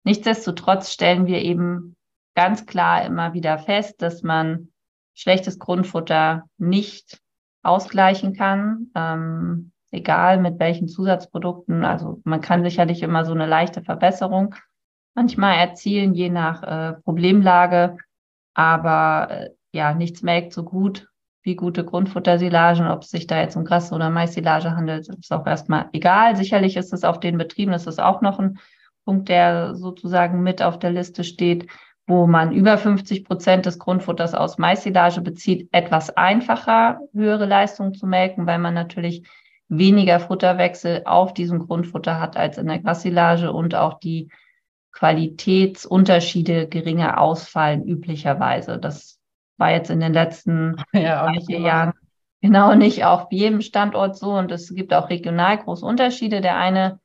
Nichtsdestotrotz 0.03 0.93
stellen 0.93 1.25
wir 1.25 1.41
eben 1.41 1.95
ganz 2.35 2.65
klar 2.65 3.03
immer 3.05 3.33
wieder 3.33 3.57
fest, 3.57 4.01
dass 4.01 4.23
man 4.23 4.69
schlechtes 5.15 5.57
Grundfutter 5.57 6.43
nicht 6.57 7.19
ausgleichen 7.63 8.35
kann. 8.35 8.91
Ähm, 8.95 9.71
egal 9.91 10.39
mit 10.39 10.59
welchen 10.59 10.87
Zusatzprodukten. 10.87 11.83
Also 11.83 12.21
man 12.23 12.41
kann 12.41 12.63
sicherlich 12.63 13.01
immer 13.01 13.25
so 13.25 13.33
eine 13.33 13.47
leichte 13.47 13.81
Verbesserung 13.81 14.55
manchmal 15.15 15.57
erzielen, 15.57 16.13
je 16.13 16.29
nach 16.29 16.61
äh, 16.63 16.93
Problemlage. 17.01 17.97
Aber 18.53 19.27
äh, 19.31 19.49
ja, 19.71 19.93
nichts 19.93 20.21
melkt 20.21 20.53
so 20.53 20.63
gut 20.63 21.07
wie 21.47 21.55
gute 21.55 21.83
Grundfuttersilagen. 21.83 22.87
Ob 22.87 23.01
es 23.01 23.09
sich 23.09 23.25
da 23.25 23.39
jetzt 23.39 23.55
um 23.55 23.63
Gras- 23.63 23.93
oder 23.93 24.11
Mais-Silage 24.11 24.75
handelt, 24.75 25.07
ist 25.07 25.31
auch 25.31 25.47
erstmal 25.47 25.89
egal. 25.93 26.35
Sicherlich 26.35 26.77
ist 26.77 26.93
es 26.93 27.03
auf 27.03 27.19
den 27.19 27.37
Betrieben, 27.37 27.71
das 27.71 27.87
ist 27.87 27.99
auch 27.99 28.21
noch 28.21 28.37
ein 28.37 28.59
Punkt, 29.05 29.29
der 29.29 29.73
sozusagen 29.73 30.43
mit 30.43 30.61
auf 30.61 30.77
der 30.77 30.91
Liste 30.91 31.23
steht, 31.23 31.67
wo 32.05 32.27
man 32.27 32.51
über 32.51 32.77
50 32.77 33.23
Prozent 33.23 33.65
des 33.65 33.79
Grundfutters 33.79 34.35
aus 34.35 34.57
Mais-Silage 34.57 35.21
bezieht, 35.21 35.69
etwas 35.71 36.15
einfacher 36.15 36.99
höhere 37.13 37.45
Leistung 37.45 37.93
zu 37.93 38.05
melken, 38.05 38.45
weil 38.45 38.59
man 38.59 38.73
natürlich 38.73 39.23
weniger 39.69 40.19
Futterwechsel 40.19 41.03
auf 41.05 41.33
diesem 41.33 41.59
Grundfutter 41.59 42.19
hat 42.19 42.35
als 42.35 42.57
in 42.57 42.67
der 42.67 42.79
Grassilage 42.79 43.53
und 43.53 43.73
auch 43.73 43.99
die 43.99 44.29
Qualitätsunterschiede 44.91 46.67
geringer 46.67 47.21
ausfallen 47.21 47.85
üblicherweise. 47.85 48.77
Das 48.79 49.16
war 49.57 49.71
jetzt 49.71 49.89
in 49.89 49.99
den 49.99 50.13
letzten 50.13 50.75
ja, 50.93 51.31
vier 51.45 51.59
Jahren 51.59 51.93
genau 52.41 52.75
nicht 52.75 53.03
auf 53.03 53.27
jedem 53.31 53.61
Standort 53.61 54.17
so 54.17 54.33
und 54.33 54.51
es 54.51 54.73
gibt 54.73 54.93
auch 54.93 55.09
regional 55.09 55.57
große 55.57 55.85
Unterschiede. 55.85 56.41
Der 56.41 56.57
eine 56.57 56.99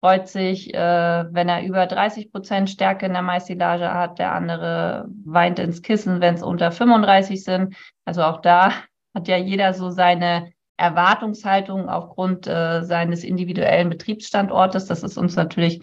freut 0.00 0.28
sich, 0.28 0.74
äh, 0.74 1.24
wenn 1.30 1.48
er 1.48 1.64
über 1.64 1.86
30 1.86 2.30
Prozent 2.32 2.70
Stärke 2.70 3.06
in 3.06 3.12
der 3.12 3.22
Maissilage 3.22 3.92
hat, 3.92 4.18
der 4.18 4.32
andere 4.32 5.08
weint 5.24 5.58
ins 5.58 5.82
Kissen, 5.82 6.20
wenn 6.20 6.34
es 6.34 6.42
unter 6.42 6.70
35 6.70 7.42
sind. 7.42 7.76
Also 8.04 8.22
auch 8.22 8.40
da 8.40 8.72
hat 9.14 9.28
ja 9.28 9.36
jeder 9.36 9.72
so 9.72 9.90
seine 9.90 10.52
Erwartungshaltung 10.76 11.88
aufgrund 11.88 12.46
äh, 12.46 12.82
seines 12.82 13.24
individuellen 13.24 13.88
Betriebsstandortes. 13.88 14.86
Das 14.86 15.02
ist 15.02 15.16
uns 15.16 15.34
natürlich 15.36 15.82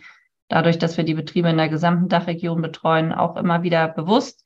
dadurch, 0.50 0.77
dass 0.77 0.98
wir 0.98 1.03
die 1.03 1.15
Betriebe 1.15 1.50
in 1.50 1.57
der 1.57 1.69
gesamten 1.69 2.10
Dachregion 2.10 2.62
betreuen, 2.62 3.12
auch 3.12 3.36
immer 3.38 3.63
wieder 3.63 3.88
bewusst. 3.88 4.42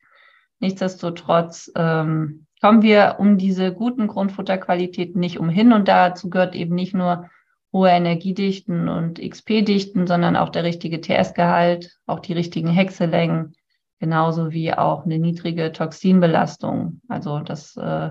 Nichtsdestotrotz 0.60 1.70
ähm, 1.76 2.46
kommen 2.60 2.82
wir 2.82 3.16
um 3.18 3.38
diese 3.38 3.72
guten 3.72 4.08
Grundfutterqualitäten 4.08 5.20
nicht 5.20 5.38
umhin 5.38 5.72
und 5.72 5.88
dazu 5.88 6.30
gehört 6.30 6.54
eben 6.54 6.74
nicht 6.74 6.94
nur 6.94 7.30
hohe 7.72 7.90
Energiedichten 7.90 8.88
und 8.88 9.20
XP-Dichten, 9.20 10.06
sondern 10.06 10.36
auch 10.36 10.48
der 10.48 10.64
richtige 10.64 11.00
TS-Gehalt, 11.00 11.98
auch 12.06 12.20
die 12.20 12.32
richtigen 12.32 12.68
Hexelängen, 12.68 13.54
genauso 14.00 14.50
wie 14.50 14.72
auch 14.72 15.04
eine 15.04 15.18
niedrige 15.18 15.70
Toxinbelastung. 15.72 17.00
Also 17.08 17.40
das 17.40 17.76
äh, 17.76 18.10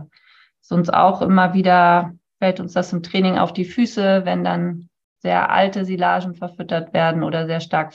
ist 0.61 0.71
uns 0.71 0.89
auch 0.89 1.21
immer 1.21 1.53
wieder 1.53 2.13
fällt 2.39 2.59
uns 2.59 2.73
das 2.73 2.93
im 2.93 3.03
Training 3.03 3.37
auf 3.37 3.53
die 3.53 3.65
Füße, 3.65 4.25
wenn 4.25 4.43
dann 4.43 4.89
sehr 5.19 5.49
alte 5.49 5.85
Silagen 5.85 6.35
verfüttert 6.35 6.93
werden 6.93 7.23
oder 7.23 7.47
sehr 7.47 7.59
stark 7.59 7.93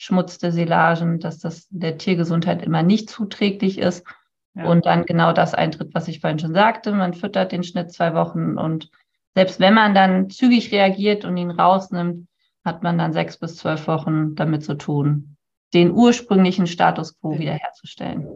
verschmutzte 0.00 0.50
Silagen, 0.50 1.20
dass 1.20 1.40
das 1.40 1.68
der 1.68 1.98
Tiergesundheit 1.98 2.62
immer 2.62 2.82
nicht 2.82 3.10
zuträglich 3.10 3.76
ist. 3.76 4.06
Ja. 4.54 4.64
Und 4.64 4.86
dann 4.86 5.04
genau 5.04 5.34
das 5.34 5.52
eintritt, 5.52 5.94
was 5.94 6.08
ich 6.08 6.20
vorhin 6.20 6.38
schon 6.38 6.54
sagte. 6.54 6.92
Man 6.92 7.12
füttert 7.12 7.52
den 7.52 7.62
Schnitt 7.62 7.92
zwei 7.92 8.14
Wochen 8.14 8.56
und 8.56 8.90
selbst 9.34 9.60
wenn 9.60 9.74
man 9.74 9.94
dann 9.94 10.30
zügig 10.30 10.72
reagiert 10.72 11.26
und 11.26 11.36
ihn 11.36 11.50
rausnimmt, 11.50 12.26
hat 12.64 12.82
man 12.82 12.96
dann 12.96 13.12
sechs 13.12 13.36
bis 13.36 13.56
zwölf 13.56 13.86
Wochen 13.88 14.34
damit 14.36 14.64
zu 14.64 14.74
tun, 14.74 15.36
den 15.72 15.92
ursprünglichen 15.92 16.66
Status 16.66 17.18
quo 17.20 17.38
wiederherzustellen. 17.38 18.26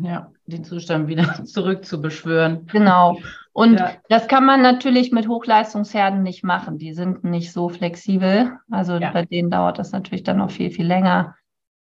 Ja, 0.00 0.30
den 0.46 0.64
Zustand 0.64 1.08
wieder 1.08 1.24
zurückzubeschwören. 1.44 2.66
Genau. 2.66 3.18
Und 3.52 3.80
ja. 3.80 3.92
das 4.08 4.28
kann 4.28 4.46
man 4.46 4.62
natürlich 4.62 5.10
mit 5.10 5.26
Hochleistungsherden 5.26 6.22
nicht 6.22 6.44
machen. 6.44 6.78
Die 6.78 6.92
sind 6.92 7.24
nicht 7.24 7.52
so 7.52 7.68
flexibel. 7.68 8.52
Also 8.70 8.96
ja. 8.96 9.10
bei 9.10 9.24
denen 9.24 9.50
dauert 9.50 9.78
das 9.78 9.90
natürlich 9.90 10.22
dann 10.22 10.38
noch 10.38 10.52
viel, 10.52 10.70
viel 10.70 10.86
länger 10.86 11.34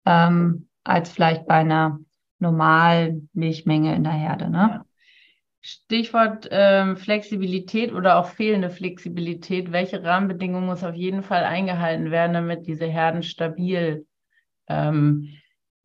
ähm, 0.07 0.69
als 0.85 1.11
vielleicht 1.11 1.47
bei 1.47 1.57
einer 1.57 1.99
normalen 2.39 3.29
Milchmenge 3.35 3.95
in 3.95 4.05
der 4.05 4.13
Herde. 4.13 4.49
Ne? 4.49 4.59
Ja. 4.59 4.85
Stichwort 5.61 6.49
ähm, 6.51 6.97
Flexibilität 6.97 7.93
oder 7.93 8.19
auch 8.19 8.29
fehlende 8.29 8.71
Flexibilität. 8.71 9.71
Welche 9.71 10.03
Rahmenbedingungen 10.03 10.67
muss 10.67 10.85
auf 10.85 10.95
jeden 10.95 11.23
Fall 11.23 11.45
eingehalten 11.45 12.11
werden, 12.11 12.33
damit 12.33 12.67
diese 12.67 12.87
Herden 12.87 13.23
stabil 13.23 14.07
ähm, 14.69 15.29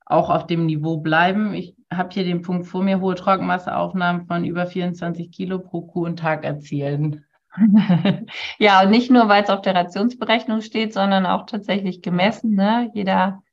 auch 0.06 0.30
auf 0.30 0.48
dem 0.48 0.66
Niveau 0.66 0.98
bleiben. 0.98 1.54
Ich 1.54 1.76
habe 1.92 2.10
hier 2.12 2.24
den 2.24 2.42
Punkt 2.42 2.68
vor 2.68 2.84
mir, 2.84 3.00
hohe 3.00 3.16
Trockenmasseaufnahmen 3.16 4.26
von 4.28 4.46
über 4.46 4.66
24 4.66 5.32
Kilo 5.32 5.60
pro 5.60 5.82
Kuh 5.82 6.06
und 6.06 6.20
Tag 6.20 6.44
erzielen. 6.44 7.26
ja, 8.58 8.82
und 8.82 8.90
nicht 8.90 9.12
nur, 9.12 9.30
weil 9.30 9.44
es 9.44 9.50
auf 9.50 9.62
der 9.62 9.76
Rationsberechnung 9.76 10.62
steht, 10.62 10.94
sondern 10.94 11.26
auch 11.26 11.46
tatsächlich 11.46 12.02
gemessen. 12.02 12.56
Ne? 12.56 12.90
Jeder, 12.94 13.44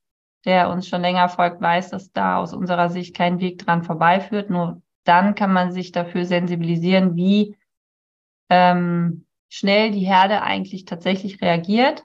der 0.44 0.70
uns 0.70 0.88
schon 0.88 1.02
länger 1.02 1.28
folgt, 1.28 1.60
weiß, 1.60 1.90
dass 1.90 2.12
da 2.12 2.38
aus 2.38 2.54
unserer 2.54 2.88
Sicht 2.88 3.14
kein 3.14 3.40
Weg 3.40 3.58
dran 3.58 3.82
vorbeiführt. 3.82 4.50
Nur 4.50 4.82
dann 5.04 5.34
kann 5.34 5.52
man 5.52 5.72
sich 5.72 5.92
dafür 5.92 6.24
sensibilisieren, 6.24 7.14
wie 7.14 7.56
ähm, 8.48 9.26
schnell 9.48 9.90
die 9.90 10.06
Herde 10.06 10.42
eigentlich 10.42 10.84
tatsächlich 10.84 11.42
reagiert. 11.42 12.04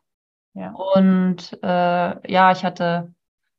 Ja. 0.53 0.71
Und 0.71 1.57
äh, 1.63 2.31
ja, 2.31 2.51
ich 2.51 2.63
hatte 2.63 3.13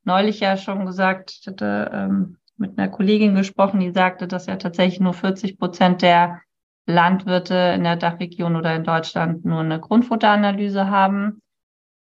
neulich 0.06 0.40
ja 0.40 0.56
schon 0.56 0.86
gesagt, 0.86 1.36
ich 1.40 1.46
hatte 1.46 1.90
ähm, 1.92 2.38
mit 2.56 2.78
einer 2.78 2.88
Kollegin 2.88 3.34
gesprochen, 3.34 3.80
die 3.80 3.90
sagte, 3.90 4.26
dass 4.26 4.46
ja 4.46 4.56
tatsächlich 4.56 5.00
nur 5.00 5.12
40 5.12 5.58
Prozent 5.58 6.02
der 6.02 6.40
Landwirte 6.86 7.54
in 7.74 7.84
der 7.84 7.96
Dachregion 7.96 8.56
oder 8.56 8.74
in 8.74 8.84
Deutschland 8.84 9.44
nur 9.44 9.60
eine 9.60 9.80
Grundfutteranalyse 9.80 10.88
haben. 10.88 11.42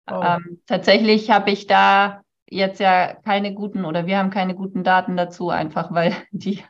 Oh. 0.09 0.21
Ähm, 0.23 0.61
tatsächlich 0.67 1.31
habe 1.31 1.51
ich 1.51 1.67
da 1.67 2.21
jetzt 2.49 2.79
ja 2.79 3.13
keine 3.13 3.53
guten 3.53 3.85
oder 3.85 4.05
wir 4.05 4.17
haben 4.17 4.29
keine 4.29 4.55
guten 4.55 4.83
Daten 4.83 5.17
dazu, 5.17 5.49
einfach 5.49 5.91
weil 5.91 6.13
die 6.31 6.63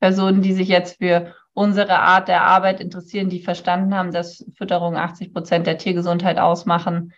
Personen, 0.00 0.42
die 0.42 0.52
sich 0.52 0.68
jetzt 0.68 0.98
für 0.98 1.34
unsere 1.54 1.98
Art 1.98 2.28
der 2.28 2.42
Arbeit 2.44 2.80
interessieren, 2.80 3.30
die 3.30 3.42
verstanden 3.42 3.94
haben, 3.94 4.12
dass 4.12 4.46
Fütterung 4.56 4.96
80 4.96 5.32
Prozent 5.32 5.66
der 5.66 5.78
Tiergesundheit 5.78 6.38
ausmachen, 6.38 7.12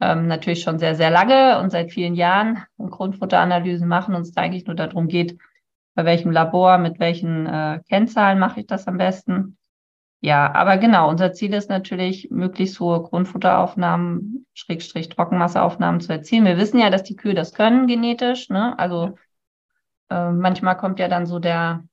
ähm, 0.00 0.26
natürlich 0.26 0.62
schon 0.62 0.78
sehr, 0.78 0.94
sehr 0.94 1.10
lange 1.10 1.60
und 1.60 1.70
seit 1.70 1.92
vielen 1.92 2.14
Jahren 2.14 2.64
Grundfutteranalysen 2.78 3.88
machen 3.88 4.14
und 4.14 4.22
es 4.22 4.36
eigentlich 4.36 4.66
nur 4.66 4.76
darum 4.76 5.08
geht, 5.08 5.38
bei 5.94 6.04
welchem 6.04 6.30
Labor, 6.30 6.78
mit 6.78 6.98
welchen 6.98 7.46
äh, 7.46 7.80
Kennzahlen 7.88 8.38
mache 8.38 8.60
ich 8.60 8.66
das 8.66 8.88
am 8.88 8.98
besten. 8.98 9.56
Ja, 10.20 10.54
aber 10.54 10.78
genau, 10.78 11.10
unser 11.10 11.32
Ziel 11.34 11.52
ist 11.52 11.68
natürlich, 11.68 12.30
möglichst 12.30 12.80
hohe 12.80 13.02
Grundfutteraufnahmen, 13.02 14.46
Schrägstrich 14.54 15.10
Trockenmasseaufnahmen 15.10 16.00
zu 16.00 16.12
erzielen. 16.12 16.46
Wir 16.46 16.56
wissen 16.56 16.80
ja, 16.80 16.88
dass 16.88 17.02
die 17.02 17.14
Kühe 17.14 17.34
das 17.34 17.52
können 17.52 17.86
genetisch. 17.86 18.48
Ne? 18.48 18.76
Also 18.78 19.18
äh, 20.08 20.30
manchmal 20.30 20.78
kommt 20.78 20.98
ja 20.98 21.08
dann 21.08 21.26
so 21.26 21.38
der 21.38 21.84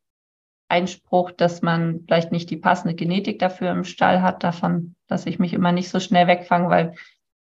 Einspruch, 0.70 1.32
dass 1.32 1.62
man 1.62 2.06
vielleicht 2.06 2.32
nicht 2.32 2.50
die 2.50 2.58
passende 2.58 2.96
Genetik 2.96 3.40
dafür 3.40 3.72
im 3.72 3.84
Stall 3.84 4.22
hat, 4.22 4.46
davon, 4.46 4.96
dass 5.08 5.26
ich 5.26 5.38
mich 5.38 5.52
immer 5.52 5.74
nicht 5.74 5.90
so 5.90 6.00
schnell 6.00 6.28
wegfange, 6.28 6.70
weil 6.70 6.96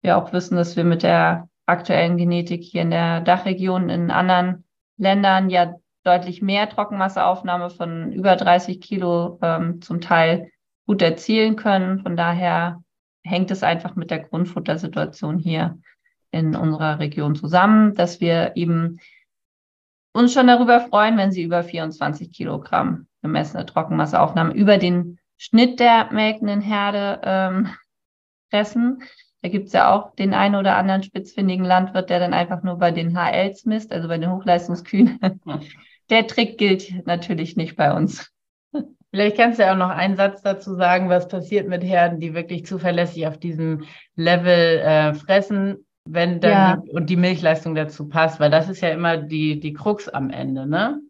wir 0.03 0.17
auch 0.17 0.33
wissen, 0.33 0.57
dass 0.57 0.77
wir 0.77 0.85
mit 0.85 1.03
der 1.03 1.49
aktuellen 1.67 2.17
Genetik 2.17 2.63
hier 2.63 2.83
in 2.83 2.91
der 2.91 3.21
Dachregion 3.21 3.89
in 3.89 4.11
anderen 4.11 4.65
Ländern 4.97 5.51
ja 5.51 5.75
deutlich 6.05 6.41
mehr 6.41 6.69
Trockenmasseaufnahme 6.69 7.71
von 7.71 8.13
über 8.13 8.37
30 8.37 8.81
Kilo 8.81 9.39
ähm, 9.43 9.83
zum 9.83 10.01
Teil 10.01 10.51
gut 10.87 11.03
erzielen 11.03 11.57
können. 11.57 12.01
Von 12.01 12.17
daher 12.17 12.83
hängt 13.25 13.51
es 13.51 13.65
einfach 13.65 13.97
mit 13.97 14.11
der 14.11 14.21
Grundfuttersituation 14.21 15.39
hier 15.39 15.79
in 16.31 16.55
unserer 16.55 17.01
Region 17.01 17.35
zusammen, 17.35 17.95
dass 17.95 18.21
wir 18.21 18.53
eben 18.55 19.01
uns 20.13 20.33
schon 20.33 20.47
darüber 20.47 20.81
freuen, 20.81 21.19
wenn 21.19 21.33
sie 21.33 21.43
über 21.43 21.63
24 21.63 22.33
Kilogramm 22.33 23.07
gemessene 23.23 23.67
Trockenmasseaufnahme 23.67 24.55
über 24.55 24.79
den 24.79 25.19
Schnitt 25.37 25.81
der 25.81 26.13
melkenden 26.13 26.61
Herde 26.61 27.21
ähm, 27.25 27.69
fressen. 28.51 29.03
Da 29.43 29.49
gibt 29.49 29.69
es 29.69 29.73
ja 29.73 29.95
auch 29.95 30.15
den 30.15 30.35
einen 30.35 30.55
oder 30.55 30.77
anderen 30.77 31.03
spitzfindigen 31.03 31.65
Landwirt, 31.65 32.11
der 32.11 32.19
dann 32.19 32.35
einfach 32.35 32.63
nur 32.63 32.79
bei 32.79 32.91
den 32.91 33.17
HLs 33.17 33.65
misst, 33.65 33.93
also 33.93 34.09
bei 34.09 34.19
den 34.19 34.33
Hochleistungskühen. 34.33 35.19
Der 36.09 36.27
Trick 36.29 36.57
gilt 36.57 37.05
natürlich 37.05 37.57
nicht 37.57 37.75
bei 37.75 37.93
uns. 37.93 38.33
Vielleicht 39.11 39.37
kannst 39.37 39.59
du 39.59 39.65
ja 39.65 39.73
auch 39.73 39.79
noch 39.79 39.91
einen 39.91 40.17
Satz 40.17 40.43
dazu 40.43 40.75
sagen, 40.75 41.09
was 41.09 41.27
passiert 41.27 41.69
mit 41.69 41.83
Herden, 41.83 42.21
die 42.21 42.35
wirklich 42.35 42.67
zuverlässig 42.67 43.27
auf 43.27 43.39
diesem 43.39 43.85
Level 44.15 44.79
äh, 44.79 45.15
fressen, 45.15 45.87
wenn 46.05 46.41
dann 46.41 46.51
ja. 46.51 46.77
die, 46.77 46.91
und 46.91 47.11
die 47.11 47.17
Milchleistung 47.17 47.75
dazu 47.75 48.09
passt, 48.09 48.39
weil 48.41 48.51
das 48.51 48.69
ist 48.69 48.83
ja 48.83 48.91
immer 48.91 49.17
die, 49.17 49.59
die 49.59 49.73
Krux 49.73 50.09
am 50.09 50.31
Ende, 50.31 50.67
ne? 50.67 51.01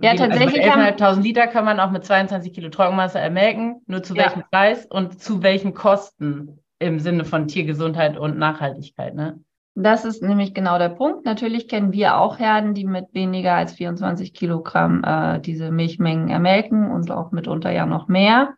Ja, 0.00 0.10
also 0.10 0.26
tatsächlich. 0.26 0.62
Also 0.70 1.04
11.500 1.04 1.22
Liter 1.22 1.46
kann 1.46 1.64
man 1.64 1.80
auch 1.80 1.90
mit 1.90 2.04
22 2.04 2.52
Kilo 2.52 2.68
Trockenmasse 2.68 3.18
ermelken. 3.18 3.80
Nur 3.86 4.02
zu 4.02 4.14
ja. 4.14 4.24
welchem 4.24 4.42
Preis 4.50 4.86
und 4.86 5.20
zu 5.22 5.42
welchen 5.42 5.74
Kosten 5.74 6.58
im 6.78 6.98
Sinne 6.98 7.24
von 7.24 7.48
Tiergesundheit 7.48 8.16
und 8.16 8.38
Nachhaltigkeit, 8.38 9.14
ne? 9.14 9.40
Das 9.78 10.06
ist 10.06 10.22
nämlich 10.22 10.54
genau 10.54 10.78
der 10.78 10.88
Punkt. 10.88 11.26
Natürlich 11.26 11.68
kennen 11.68 11.92
wir 11.92 12.16
auch 12.16 12.38
Herden, 12.38 12.72
die 12.72 12.86
mit 12.86 13.12
weniger 13.12 13.52
als 13.52 13.74
24 13.74 14.32
Kilogramm 14.32 15.04
äh, 15.04 15.38
diese 15.38 15.70
Milchmengen 15.70 16.30
ermelken 16.30 16.90
und 16.90 17.10
auch 17.10 17.30
mitunter 17.30 17.70
ja 17.70 17.84
noch 17.84 18.08
mehr. 18.08 18.54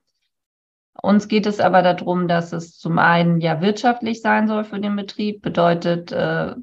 Uns 1.03 1.27
geht 1.27 1.47
es 1.47 1.59
aber 1.59 1.83
darum, 1.83 2.29
dass 2.29 2.53
es 2.53 2.79
zum 2.79 3.01
einen 3.01 3.41
ja 3.41 3.61
wirtschaftlich 3.61 4.23
sein 4.23 4.47
soll 4.47 4.63
für 4.63 4.79
den 4.79 4.95
Betrieb. 4.95 5.43
Bedeutet, 5.43 6.13
äh, 6.13 6.55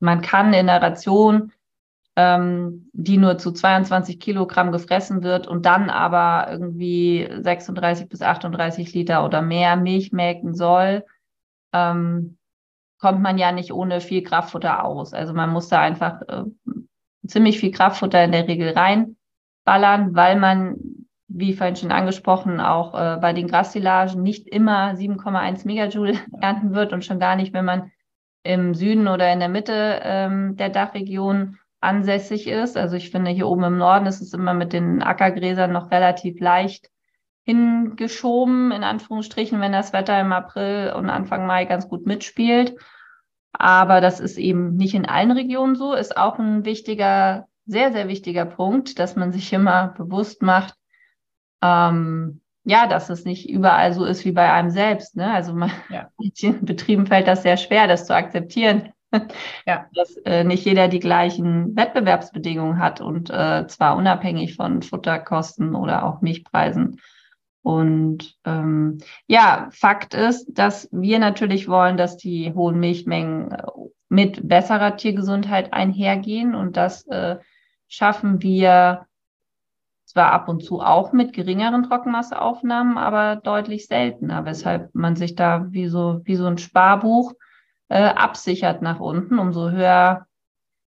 man 0.00 0.20
kann 0.20 0.52
in 0.52 0.66
der 0.66 0.82
Ration, 0.82 1.52
ähm, 2.16 2.90
die 2.92 3.16
nur 3.16 3.38
zu 3.38 3.52
22 3.52 4.20
Kilogramm 4.20 4.70
gefressen 4.70 5.22
wird 5.22 5.46
und 5.46 5.64
dann 5.64 5.88
aber 5.88 6.50
irgendwie 6.50 7.28
36 7.40 8.08
bis 8.08 8.22
38 8.22 8.92
Liter 8.92 9.24
oder 9.24 9.40
mehr 9.40 9.76
Milch 9.76 10.12
melken 10.12 10.54
soll, 10.54 11.04
ähm, 11.72 12.36
kommt 12.98 13.20
man 13.20 13.38
ja 13.38 13.50
nicht 13.50 13.72
ohne 13.72 14.00
viel 14.00 14.22
Kraftfutter 14.22 14.84
aus. 14.84 15.14
Also 15.14 15.32
man 15.32 15.50
muss 15.50 15.68
da 15.68 15.80
einfach 15.80 16.20
äh, 16.28 16.44
ziemlich 17.26 17.58
viel 17.58 17.70
Kraftfutter 17.70 18.22
in 18.22 18.32
der 18.32 18.46
Regel 18.46 18.70
reinballern, 18.70 20.14
weil 20.14 20.38
man, 20.38 20.76
wie 21.28 21.54
vorhin 21.54 21.76
schon 21.76 21.92
angesprochen, 21.92 22.60
auch 22.60 22.94
äh, 22.94 23.18
bei 23.20 23.32
den 23.32 23.48
Grassilagen 23.48 24.22
nicht 24.22 24.46
immer 24.46 24.92
7,1 24.92 25.66
Megajoule 25.66 26.18
ernten 26.40 26.74
wird 26.74 26.92
und 26.92 27.04
schon 27.04 27.18
gar 27.18 27.36
nicht, 27.36 27.54
wenn 27.54 27.64
man 27.64 27.90
im 28.44 28.74
Süden 28.74 29.08
oder 29.08 29.32
in 29.32 29.38
der 29.38 29.48
Mitte 29.48 30.00
ähm, 30.02 30.56
der 30.56 30.68
Dachregion 30.68 31.58
ansässig 31.82 32.46
ist. 32.46 32.76
Also 32.76 32.96
ich 32.96 33.10
finde, 33.10 33.30
hier 33.30 33.48
oben 33.48 33.64
im 33.64 33.78
Norden 33.78 34.06
ist 34.06 34.20
es 34.20 34.32
immer 34.32 34.54
mit 34.54 34.72
den 34.72 35.02
Ackergräsern 35.02 35.72
noch 35.72 35.90
relativ 35.90 36.40
leicht 36.40 36.90
hingeschoben, 37.44 38.70
in 38.70 38.84
Anführungsstrichen, 38.84 39.60
wenn 39.60 39.72
das 39.72 39.92
Wetter 39.92 40.20
im 40.20 40.32
April 40.32 40.92
und 40.96 41.10
Anfang 41.10 41.46
Mai 41.46 41.64
ganz 41.64 41.88
gut 41.88 42.06
mitspielt. 42.06 42.76
Aber 43.52 44.00
das 44.00 44.20
ist 44.20 44.38
eben 44.38 44.76
nicht 44.76 44.94
in 44.94 45.06
allen 45.06 45.32
Regionen 45.32 45.74
so, 45.74 45.92
ist 45.92 46.16
auch 46.16 46.38
ein 46.38 46.64
wichtiger, 46.64 47.48
sehr, 47.66 47.92
sehr 47.92 48.08
wichtiger 48.08 48.46
Punkt, 48.46 48.98
dass 48.98 49.16
man 49.16 49.32
sich 49.32 49.52
immer 49.52 49.88
bewusst 49.88 50.42
macht, 50.42 50.74
ähm, 51.62 52.40
ja, 52.64 52.86
dass 52.86 53.10
es 53.10 53.24
nicht 53.24 53.48
überall 53.50 53.92
so 53.92 54.04
ist 54.04 54.24
wie 54.24 54.32
bei 54.32 54.50
einem 54.52 54.70
selbst. 54.70 55.16
Ne? 55.16 55.32
Also 55.32 55.52
man, 55.52 55.70
ja. 55.90 56.08
in 56.40 56.64
Betrieben 56.64 57.06
fällt 57.06 57.26
das 57.26 57.42
sehr 57.42 57.56
schwer, 57.56 57.88
das 57.88 58.06
zu 58.06 58.14
akzeptieren. 58.14 58.92
Ja. 59.66 59.86
Dass 59.94 60.16
äh, 60.24 60.44
nicht 60.44 60.64
jeder 60.64 60.88
die 60.88 60.98
gleichen 60.98 61.76
Wettbewerbsbedingungen 61.76 62.78
hat 62.78 63.00
und 63.00 63.30
äh, 63.30 63.66
zwar 63.66 63.96
unabhängig 63.96 64.56
von 64.56 64.82
Futterkosten 64.82 65.74
oder 65.74 66.04
auch 66.04 66.20
Milchpreisen. 66.20 67.00
Und 67.62 68.36
ähm, 68.44 68.98
ja, 69.28 69.68
Fakt 69.70 70.14
ist, 70.14 70.46
dass 70.58 70.88
wir 70.90 71.20
natürlich 71.20 71.68
wollen, 71.68 71.96
dass 71.96 72.16
die 72.16 72.52
hohen 72.54 72.80
Milchmengen 72.80 73.52
äh, 73.52 73.62
mit 74.08 74.46
besserer 74.46 74.96
Tiergesundheit 74.96 75.72
einhergehen. 75.72 76.54
Und 76.54 76.76
das 76.76 77.06
äh, 77.06 77.36
schaffen 77.86 78.42
wir 78.42 79.06
zwar 80.06 80.32
ab 80.32 80.48
und 80.48 80.64
zu 80.64 80.80
auch 80.80 81.12
mit 81.12 81.32
geringeren 81.32 81.84
Trockenmasseaufnahmen, 81.84 82.98
aber 82.98 83.36
deutlich 83.36 83.86
seltener, 83.86 84.44
weshalb 84.44 84.94
man 84.94 85.14
sich 85.14 85.36
da 85.36 85.66
wie 85.70 85.86
so, 85.86 86.20
wie 86.24 86.36
so 86.36 86.46
ein 86.46 86.58
Sparbuch 86.58 87.32
äh, 87.92 88.14
absichert 88.14 88.80
nach 88.82 89.00
unten. 89.00 89.38
Umso 89.38 89.70
höher 89.70 90.26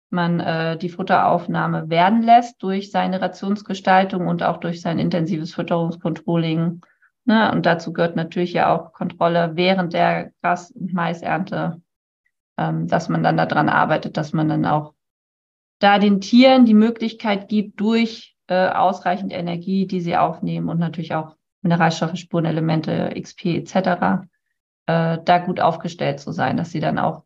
man 0.09 0.39
äh, 0.39 0.77
die 0.77 0.89
Futteraufnahme 0.89 1.89
werden 1.89 2.21
lässt 2.21 2.63
durch 2.63 2.89
seine 2.89 3.21
Rationsgestaltung 3.21 4.27
und 4.27 4.43
auch 4.43 4.57
durch 4.57 4.81
sein 4.81 4.97
intensives 4.97 5.53
Fütterungskontrolling. 5.53 6.81
Ne? 7.25 7.51
Und 7.51 7.65
dazu 7.65 7.91
gehört 7.91 8.15
natürlich 8.15 8.53
ja 8.53 8.73
auch 8.73 8.93
Kontrolle 8.93 9.51
während 9.55 9.93
der 9.93 10.31
Gras- 10.41 10.71
und 10.71 10.93
Maisernte, 10.93 11.81
ähm, 12.57 12.87
dass 12.87 13.09
man 13.09 13.23
dann 13.23 13.37
daran 13.37 13.67
arbeitet, 13.67 14.15
dass 14.15 14.31
man 14.31 14.47
dann 14.47 14.65
auch 14.65 14.93
da 15.79 15.99
den 15.99 16.21
Tieren 16.21 16.65
die 16.65 16.73
Möglichkeit 16.73 17.49
gibt, 17.49 17.79
durch 17.81 18.37
äh, 18.47 18.69
ausreichend 18.69 19.33
Energie, 19.33 19.85
die 19.85 19.99
sie 19.99 20.15
aufnehmen 20.15 20.69
und 20.69 20.79
natürlich 20.79 21.13
auch 21.13 21.35
Mineralstoffe, 21.61 22.15
Spurenelemente, 22.15 23.13
XP 23.19 23.57
etc., 23.57 24.27
äh, 24.87 25.17
da 25.23 25.37
gut 25.39 25.59
aufgestellt 25.59 26.19
zu 26.19 26.31
sein, 26.31 26.57
dass 26.57 26.71
sie 26.71 26.79
dann 26.79 26.99
auch 26.99 27.23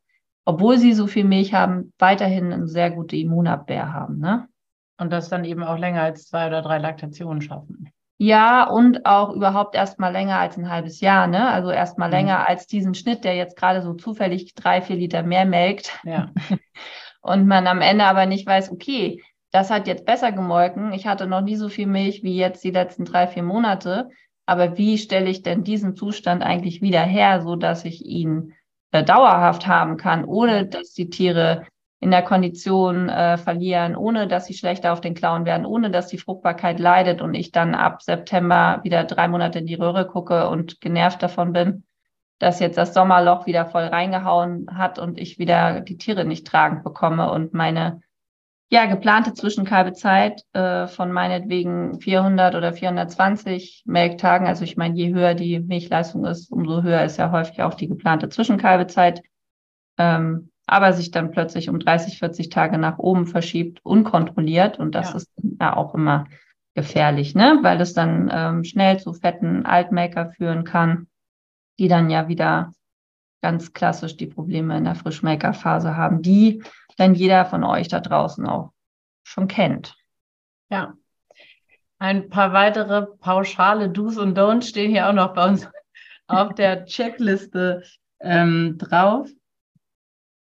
obwohl 0.50 0.80
sie 0.80 0.94
so 0.94 1.06
viel 1.06 1.26
Milch 1.26 1.54
haben, 1.54 1.94
weiterhin 2.00 2.52
eine 2.52 2.68
sehr 2.68 2.90
gute 2.90 3.16
Immunabwehr 3.16 3.94
haben. 3.94 4.18
Ne? 4.18 4.48
Und 4.98 5.14
das 5.14 5.30
dann 5.30 5.46
eben 5.46 5.62
auch 5.62 5.78
länger 5.78 6.02
als 6.02 6.26
zwei 6.26 6.48
oder 6.48 6.64
drei 6.64 6.80
Laktationen 6.80 7.44
schaffen. 7.44 7.92
Ja, 8.18 8.68
und 8.68 9.06
auch 9.06 9.32
überhaupt 9.34 9.76
erstmal 9.76 10.12
länger 10.12 10.40
als 10.40 10.58
ein 10.58 10.70
halbes 10.70 11.02
Jahr, 11.02 11.28
ne? 11.28 11.48
Also 11.50 11.70
erstmal 11.70 12.10
mhm. 12.10 12.16
länger 12.16 12.50
als 12.50 12.66
diesen 12.66 12.96
Schnitt, 12.96 13.24
der 13.24 13.36
jetzt 13.36 13.56
gerade 13.56 13.84
so 13.84 13.94
zufällig 13.94 14.56
drei, 14.56 14.82
vier 14.82 14.96
Liter 14.96 15.22
mehr 15.22 15.46
melkt. 15.46 15.98
Ja. 16.04 16.32
und 17.22 17.46
man 17.46 17.68
am 17.68 17.80
Ende 17.80 18.06
aber 18.06 18.26
nicht 18.26 18.48
weiß, 18.48 18.72
okay, 18.72 19.22
das 19.52 19.70
hat 19.70 19.88
jetzt 19.88 20.06
besser 20.06 20.32
gemolken. 20.32 20.94
Ich 20.94 21.06
hatte 21.06 21.28
noch 21.28 21.42
nie 21.42 21.58
so 21.58 21.70
viel 21.70 21.88
Milch 21.88 22.24
wie 22.24 22.36
jetzt 22.36 22.64
die 22.64 22.72
letzten 22.72 23.06
drei, 23.06 23.28
vier 23.28 23.44
Monate. 23.44 24.10
Aber 24.50 24.80
wie 24.80 24.98
stelle 24.98 25.30
ich 25.30 25.44
denn 25.44 25.64
diesen 25.64 25.96
Zustand 25.96 26.42
eigentlich 26.42 26.82
wieder 26.82 27.02
her, 27.02 27.42
so 27.44 27.56
dass 27.56 27.86
ich 27.86 28.04
ihn 28.04 28.56
äh, 28.92 29.04
dauerhaft 29.04 29.68
haben 29.68 29.96
kann, 29.96 30.26
ohne 30.26 30.66
dass 30.66 30.94
die 30.94 31.12
Tiere 31.12 31.68
in 32.00 32.10
der 32.10 32.24
Kondition 32.24 33.10
äh, 33.10 33.38
verlieren, 33.38 33.96
ohne 33.96 34.28
dass 34.28 34.48
sie 34.48 34.56
schlechter 34.56 34.92
auf 34.92 35.02
den 35.02 35.14
Klauen 35.14 35.46
werden, 35.46 35.68
ohne 35.68 35.92
dass 35.92 36.08
die 36.08 36.18
Fruchtbarkeit 36.18 36.80
leidet 36.80 37.22
und 37.22 37.36
ich 37.36 37.52
dann 37.52 37.76
ab 37.76 38.02
September 38.02 38.80
wieder 38.82 39.04
drei 39.04 39.28
Monate 39.28 39.60
in 39.60 39.68
die 39.68 39.76
Röhre 39.76 40.08
gucke 40.08 40.50
und 40.50 40.82
genervt 40.82 41.22
davon 41.22 41.54
bin, 41.54 41.84
dass 42.40 42.60
jetzt 42.60 42.80
das 42.80 42.96
Sommerloch 42.96 43.46
wieder 43.46 43.68
voll 43.68 43.84
reingehauen 43.84 44.66
hat 44.76 44.98
und 44.98 45.20
ich 45.20 45.38
wieder 45.38 45.82
die 45.82 45.98
Tiere 45.98 46.26
nicht 46.26 46.48
tragend 46.48 46.84
bekomme 46.84 47.32
und 47.32 47.54
meine 47.54 48.02
ja, 48.72 48.86
geplante 48.86 49.34
Zwischenkalbezeit 49.34 50.44
äh, 50.54 50.88
von 50.88 51.12
meinetwegen 51.12 52.00
400 52.00 52.54
oder 52.54 52.72
420 52.72 53.84
Melktagen. 53.86 54.46
Also 54.46 54.64
ich 54.64 54.78
meine, 54.78 54.96
je 54.96 55.12
höher 55.12 55.34
die 55.34 55.60
Milchleistung 55.60 56.26
ist, 56.26 56.52
umso 56.52 56.84
höher 56.84 57.04
ist 57.04 57.18
ja 57.18 57.32
häufig 57.32 57.64
auch 57.64 57.74
die 57.74 57.88
geplante 57.88 58.30
Zwischenkalbezeit. 58.30 59.24
Ähm, 59.98 60.52
aber 60.68 60.94
sich 60.94 61.10
dann 61.10 61.32
plötzlich 61.32 61.68
um 61.68 61.80
30, 61.80 62.20
40 62.20 62.50
Tage 62.50 62.78
nach 62.78 63.00
oben 63.00 63.26
verschiebt, 63.26 63.80
unkontrolliert. 63.84 64.78
Und 64.78 64.94
das 64.94 65.10
ja. 65.10 65.16
ist 65.16 65.32
ja 65.60 65.76
auch 65.76 65.96
immer 65.96 66.26
gefährlich, 66.76 67.34
ne? 67.34 67.58
weil 67.64 67.82
es 67.82 67.94
dann 67.94 68.30
ähm, 68.32 68.64
schnell 68.64 69.00
zu 69.00 69.14
fetten 69.14 69.66
Altmelker 69.66 70.30
führen 70.30 70.64
kann, 70.64 71.08
die 71.80 71.88
dann 71.88 72.12
ja 72.12 72.28
wieder 72.28 72.72
ganz 73.42 73.74
klassisch 73.74 74.16
die 74.16 74.28
Probleme 74.28 74.78
in 74.78 74.84
der 74.84 74.94
Frischmelkerphase 74.94 75.98
haben, 75.98 76.22
die 76.22 76.62
dann 77.00 77.16
jeder 77.16 77.46
von 77.46 77.64
euch 77.64 77.88
da 77.88 78.00
draußen 78.00 78.46
auch 78.48 78.74
schon 79.24 79.48
kennt. 79.48 79.96
Ja. 80.70 80.94
Ein 81.98 82.30
paar 82.30 82.54
weitere 82.54 83.06
pauschale 83.20 83.90
Do's 83.90 84.18
und 84.18 84.38
Don'ts 84.38 84.70
stehen 84.70 84.92
hier 84.92 85.10
auch 85.10 85.14
noch 85.14 85.34
bei 85.34 85.48
uns 85.48 85.68
auf 86.28 86.54
der 86.56 86.86
Checkliste 86.86 87.84
ähm, 88.20 88.78
drauf. 88.78 89.30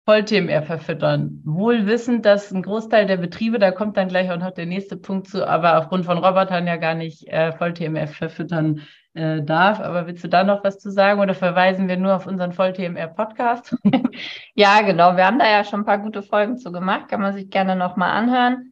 Voll-TMR 0.07 0.63
verfüttern. 0.63 1.41
Wohl 1.43 1.85
wissend, 1.85 2.25
dass 2.25 2.53
ein 2.53 2.61
Großteil 2.63 3.07
der 3.07 3.17
Betriebe, 3.17 3.59
da 3.59 3.71
kommt 3.71 3.97
dann 3.97 4.07
gleich 4.07 4.31
auch 4.31 4.37
noch 4.37 4.51
der 4.51 4.65
nächste 4.65 4.95
Punkt 4.95 5.27
zu, 5.27 5.45
aber 5.45 5.77
aufgrund 5.77 6.05
von 6.05 6.17
Robotern 6.17 6.65
ja 6.65 6.77
gar 6.77 6.93
nicht 6.93 7.27
äh, 7.27 7.51
Voll-TMR 7.51 8.07
verfüttern 8.07 8.87
äh, 9.15 9.41
darf. 9.41 9.81
Aber 9.81 10.07
willst 10.07 10.23
du 10.23 10.29
da 10.29 10.45
noch 10.45 10.63
was 10.63 10.79
zu 10.79 10.91
sagen 10.91 11.19
oder 11.19 11.33
verweisen 11.33 11.89
wir 11.89 11.97
nur 11.97 12.15
auf 12.15 12.25
unseren 12.25 12.53
Voll-TMR-Podcast? 12.53 13.75
ja, 14.55 14.79
genau. 14.81 15.17
Wir 15.17 15.25
haben 15.25 15.39
da 15.39 15.49
ja 15.49 15.65
schon 15.65 15.81
ein 15.81 15.85
paar 15.85 15.99
gute 15.99 16.23
Folgen 16.23 16.55
zu 16.57 16.71
gemacht. 16.71 17.09
Kann 17.09 17.19
man 17.19 17.33
sich 17.33 17.49
gerne 17.49 17.75
nochmal 17.75 18.11
anhören. 18.11 18.71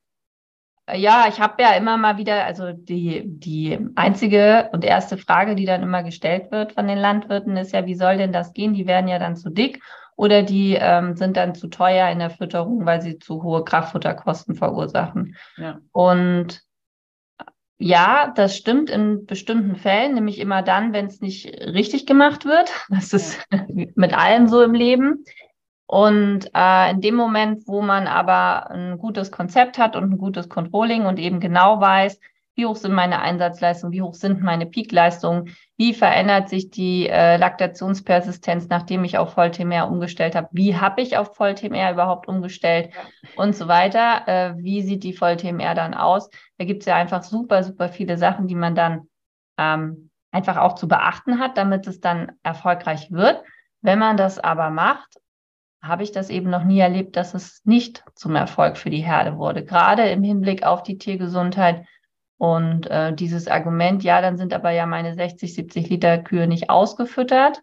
Ja, 0.94 1.26
ich 1.28 1.42
habe 1.42 1.62
ja 1.62 1.74
immer 1.74 1.98
mal 1.98 2.18
wieder, 2.18 2.46
also 2.46 2.72
die, 2.72 3.24
die 3.26 3.78
einzige 3.96 4.70
und 4.72 4.86
erste 4.86 5.18
Frage, 5.18 5.56
die 5.56 5.66
dann 5.66 5.84
immer 5.84 6.04
gestellt 6.04 6.50
wird 6.52 6.72
von 6.72 6.88
den 6.88 7.00
Landwirten, 7.00 7.58
ist 7.58 7.74
ja, 7.74 7.86
wie 7.88 7.96
soll 7.96 8.16
denn 8.16 8.32
das 8.32 8.54
gehen? 8.54 8.74
Die 8.74 8.88
werden 8.88 9.10
ja 9.10 9.20
dann 9.20 9.36
zu 9.36 9.50
dick 9.50 9.82
oder 10.16 10.44
die 10.44 10.78
ähm, 10.80 11.16
sind 11.16 11.38
dann 11.38 11.56
zu 11.56 11.68
teuer 11.68 12.10
in 12.10 12.20
der 12.20 12.30
Fütterung, 12.30 12.86
weil 12.86 13.02
sie 13.02 13.20
zu 13.20 13.44
hohe 13.44 13.64
Kraftfutterkosten 13.64 14.56
verursachen. 14.56 15.36
Ja. 15.58 15.80
Und 15.92 16.62
ja, 17.78 18.32
das 18.34 18.56
stimmt 18.56 18.90
in 18.90 19.26
bestimmten 19.26 19.76
Fällen, 19.76 20.14
nämlich 20.14 20.40
immer 20.40 20.62
dann, 20.62 20.94
wenn 20.94 21.08
es 21.08 21.20
nicht 21.20 21.48
richtig 21.48 22.06
gemacht 22.06 22.46
wird. 22.46 22.72
Das 22.90 23.14
ist 23.14 23.40
ja. 23.52 23.66
mit 23.96 24.14
allem 24.14 24.48
so 24.48 24.64
im 24.64 24.74
Leben. 24.74 25.26
Und 25.88 26.50
äh, 26.56 26.92
in 26.92 27.02
dem 27.02 27.16
Moment, 27.16 27.68
wo 27.68 27.82
man 27.82 28.08
aber 28.08 28.72
ein 28.72 28.98
gutes 28.98 29.32
Konzept 29.32 29.78
hat 29.78 29.96
und 29.96 30.14
ein 30.14 30.18
gutes 30.18 30.50
Controlling 30.50 31.06
und 31.06 31.20
eben 31.20 31.40
genau 31.40 31.80
weiß, 31.80 32.20
wie 32.56 32.66
hoch 32.66 32.76
sind 32.76 32.94
meine 32.94 33.20
Einsatzleistungen, 33.20 33.94
wie 33.94 34.02
hoch 34.02 34.14
sind 34.14 34.42
meine 34.42 34.66
Peakleistungen, 34.66 35.56
wie 35.78 35.94
verändert 35.94 36.50
sich 36.50 36.70
die 36.70 37.08
äh, 37.10 37.38
Laktationspersistenz, 37.38 38.70
nachdem 38.70 39.04
ich 39.04 39.18
auf 39.18 39.34
Voll-TMR 39.34 39.90
umgestellt 39.90 40.36
habe, 40.36 40.48
wie 40.52 40.78
habe 40.78 41.02
ich 41.02 41.18
auf 41.18 41.36
Voll-TMR 41.36 41.92
überhaupt 41.92 42.28
umgestellt 42.28 42.92
ja. 42.94 43.30
und 43.36 43.56
so 43.56 43.68
weiter, 43.68 44.28
äh, 44.28 44.54
wie 44.58 44.82
sieht 44.82 45.04
die 45.04 45.14
Voll-TMR 45.14 45.76
dann 45.76 45.94
aus. 45.94 46.30
Da 46.58 46.66
gibt 46.66 46.84
es 46.84 46.86
ja 46.86 46.96
einfach 46.96 47.24
super, 47.24 47.64
super 47.64 47.90
viele 47.90 48.18
Sachen, 48.18 48.48
die 48.48 48.56
man 48.56 48.74
dann 48.74 49.10
ähm, 49.58 50.10
einfach 50.32 50.58
auch 50.58 50.76
zu 50.76 50.88
beachten 50.88 51.40
hat, 51.40 51.58
damit 51.58 51.88
es 51.88 52.00
dann 52.00 52.34
erfolgreich 52.44 53.12
wird. 53.12 53.44
Wenn 53.82 54.00
man 54.00 54.18
das 54.18 54.40
aber 54.40 54.70
macht, 54.70 55.18
habe 55.82 56.04
ich 56.04 56.12
das 56.12 56.30
eben 56.30 56.50
noch 56.50 56.64
nie 56.64 56.80
erlebt, 56.80 57.16
dass 57.16 57.34
es 57.34 57.62
nicht 57.64 58.04
zum 58.16 58.36
Erfolg 58.36 58.78
für 58.78 58.90
die 58.90 59.06
Herde 59.06 59.38
wurde, 59.38 59.64
gerade 59.64 60.10
im 60.10 60.24
Hinblick 60.24 60.64
auf 60.64 60.84
die 60.84 60.98
Tiergesundheit. 60.98 61.86
Und 62.38 62.88
äh, 62.88 63.14
dieses 63.14 63.48
Argument, 63.48 64.04
ja, 64.04 64.22
dann 64.22 64.38
sind 64.38 64.54
aber 64.54 64.72
ja 64.72 64.86
meine 64.86 65.14
60, 65.14 65.54
70 65.54 65.90
Liter 65.90 66.18
Kühe 66.18 66.48
nicht 66.48 66.70
ausgefüttert. 66.70 67.62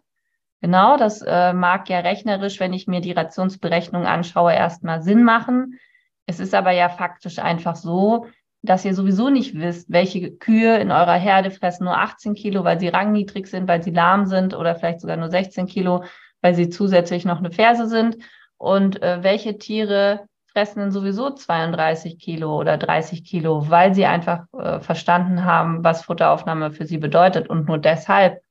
Genau, 0.61 0.97
das 0.97 1.21
äh, 1.21 1.53
mag 1.53 1.89
ja 1.89 1.99
rechnerisch, 1.99 2.59
wenn 2.59 2.73
ich 2.73 2.87
mir 2.87 3.01
die 3.01 3.11
Rationsberechnung 3.11 4.05
anschaue, 4.05 4.53
erstmal 4.53 5.01
Sinn 5.01 5.23
machen. 5.23 5.79
Es 6.25 6.39
ist 6.39 6.55
aber 6.55 6.71
ja 6.71 6.89
faktisch 6.89 7.39
einfach 7.39 7.75
so, 7.75 8.27
dass 8.61 8.85
ihr 8.85 8.95
sowieso 8.95 9.29
nicht 9.29 9.59
wisst, 9.59 9.91
welche 9.91 10.31
Kühe 10.31 10.77
in 10.77 10.89
eurer 10.89 11.17
Herde 11.17 11.51
fressen 11.51 11.83
nur 11.83 11.97
18 11.97 12.33
Kilo, 12.33 12.63
weil 12.63 12.79
sie 12.79 12.87
rangniedrig 12.87 13.47
sind, 13.47 13.67
weil 13.67 13.83
sie 13.83 13.91
lahm 13.91 14.25
sind 14.25 14.55
oder 14.55 14.75
vielleicht 14.75 15.01
sogar 15.01 15.17
nur 15.17 15.29
16 15.29 15.67
Kilo, 15.67 16.05
weil 16.41 16.55
sie 16.55 16.69
zusätzlich 16.69 17.25
noch 17.25 17.39
eine 17.39 17.51
Ferse 17.51 17.87
sind. 17.87 18.17
Und 18.57 19.01
äh, 19.03 19.21
welche 19.21 19.57
Tiere 19.57 20.29
fressen 20.53 20.79
denn 20.79 20.91
sowieso 20.91 21.31
32 21.31 22.19
Kilo 22.19 22.59
oder 22.59 22.77
30 22.77 23.23
Kilo, 23.23 23.69
weil 23.69 23.93
sie 23.95 24.05
einfach 24.05 24.45
äh, 24.53 24.79
verstanden 24.79 25.43
haben, 25.43 25.83
was 25.83 26.03
Futteraufnahme 26.03 26.71
für 26.71 26.85
sie 26.85 26.97
bedeutet. 26.97 27.49
Und 27.49 27.67
nur 27.67 27.79
deshalb 27.79 28.41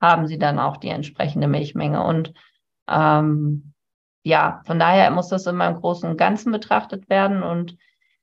haben 0.00 0.26
sie 0.26 0.38
dann 0.38 0.58
auch 0.58 0.76
die 0.76 0.88
entsprechende 0.88 1.48
Milchmenge. 1.48 2.02
Und 2.02 2.32
ähm, 2.88 3.72
ja, 4.22 4.62
von 4.66 4.78
daher 4.78 5.10
muss 5.10 5.28
das 5.28 5.46
immer 5.46 5.66
im 5.66 5.76
Großen 5.76 6.08
und 6.08 6.16
Ganzen 6.16 6.52
betrachtet 6.52 7.08
werden. 7.10 7.42
Und 7.42 7.76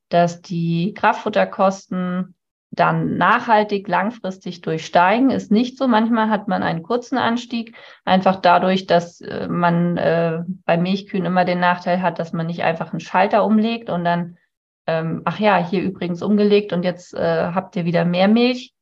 dass 0.10 0.42
die 0.42 0.94
Kraftfutterkosten 0.94 2.35
dann 2.76 3.18
nachhaltig 3.18 3.88
langfristig 3.88 4.62
durchsteigen, 4.62 5.30
ist 5.30 5.52
nicht 5.52 5.78
so. 5.78 5.88
Manchmal 5.88 6.30
hat 6.30 6.48
man 6.48 6.64
einen 6.64 6.84
kurzen 6.84 7.18
Anstieg, 7.18 7.76
einfach 8.04 8.38
dadurch, 8.38 8.86
dass 8.86 9.22
äh, 9.22 9.48
man 9.48 9.98
äh, 9.98 10.44
bei 10.66 10.78
Milchkühen 10.78 11.26
immer 11.26 11.46
den 11.46 11.60
Nachteil 11.60 12.02
hat, 12.02 12.20
dass 12.20 12.34
man 12.34 12.48
nicht 12.48 12.64
einfach 12.64 12.92
einen 12.92 13.00
Schalter 13.00 13.46
umlegt 13.46 13.90
und 13.90 14.04
dann, 14.04 14.38
ähm, 14.88 15.22
ach 15.26 15.40
ja, 15.40 15.58
hier 15.58 15.82
übrigens 15.82 16.22
umgelegt 16.22 16.74
und 16.74 16.84
jetzt 16.84 17.14
äh, 17.14 17.52
habt 17.54 17.76
ihr 17.76 17.86
wieder 17.86 18.06
mehr 18.06 18.28
Milch 18.28 18.74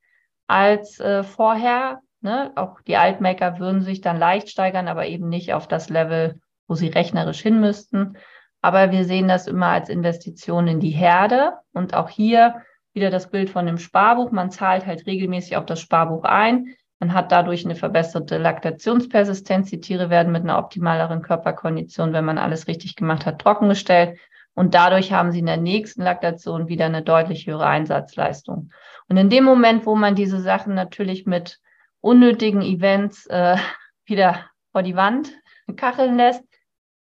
als 0.48 1.00
äh, 1.00 1.24
vorher. 1.24 2.00
Ne? 2.22 2.52
Auch 2.56 2.82
die 2.82 2.98
Altmaker 2.98 3.60
würden 3.60 3.82
sich 3.82 4.02
dann 4.02 4.18
leicht 4.18 4.50
steigern, 4.50 4.88
aber 4.88 5.08
eben 5.08 5.30
nicht 5.30 5.54
auf 5.54 5.68
das 5.68 5.90
Level, 5.90 6.40
wo 6.68 6.76
sie 6.76 6.88
rechnerisch 6.88 7.42
hin 7.42 7.60
müssten. 7.60 8.18
Aber 8.62 8.92
wir 8.92 9.04
sehen 9.04 9.28
das 9.28 9.48
immer 9.48 9.68
als 9.68 9.90
Investition 9.90 10.68
in 10.68 10.80
die 10.80 10.92
Herde. 10.92 11.54
Und 11.74 11.94
auch 11.94 12.10
hier 12.10 12.62
wieder 12.94 13.10
das 13.10 13.30
Bild 13.30 13.50
von 13.50 13.66
dem 13.66 13.78
Sparbuch. 13.78 14.32
Man 14.32 14.52
zahlt 14.52 14.86
halt 14.86 15.06
regelmäßig 15.06 15.58
auf 15.58 15.66
das 15.66 15.82
Sparbuch 15.82 16.24
ein. 16.24 16.76
Man 17.00 17.14
hat 17.14 17.32
dadurch 17.32 17.66
eine 17.66 17.76
verbesserte 17.76 18.38
Laktationspersistenz. 18.38 19.70
Die 19.70 19.82
Tiere 19.82 20.10
werden 20.10 20.32
mit 20.32 20.44
einer 20.44 20.58
optimaleren 20.58 21.22
Körperkondition, 21.22 22.14
wenn 22.14 22.26
man 22.26 22.38
alles 22.38 22.68
richtig 22.68 22.96
gemacht 22.96 23.26
hat, 23.26 23.40
trockengestellt. 23.40 24.18
Und 24.56 24.76
dadurch 24.76 25.12
haben 25.12 25.32
sie 25.32 25.40
in 25.40 25.48
der 25.48 25.58
nächsten 25.58 26.04
Laktation 26.04 26.68
wieder 26.68 26.86
eine 26.86 27.02
deutlich 27.02 27.48
höhere 27.48 27.66
Einsatzleistung. 27.66 28.72
Und 29.10 29.18
in 29.18 29.30
dem 29.30 29.44
Moment, 29.44 29.86
wo 29.86 29.96
man 29.96 30.16
diese 30.16 30.40
Sachen 30.40 30.76
natürlich 30.76 31.26
mit 31.26 31.60
unnötigen 32.00 32.62
Events 32.62 33.26
äh, 33.28 33.58
wieder 34.06 34.46
vor 34.72 34.84
die 34.84 34.96
Wand 34.96 35.32
kacheln 35.76 36.18
lässt, 36.18 36.44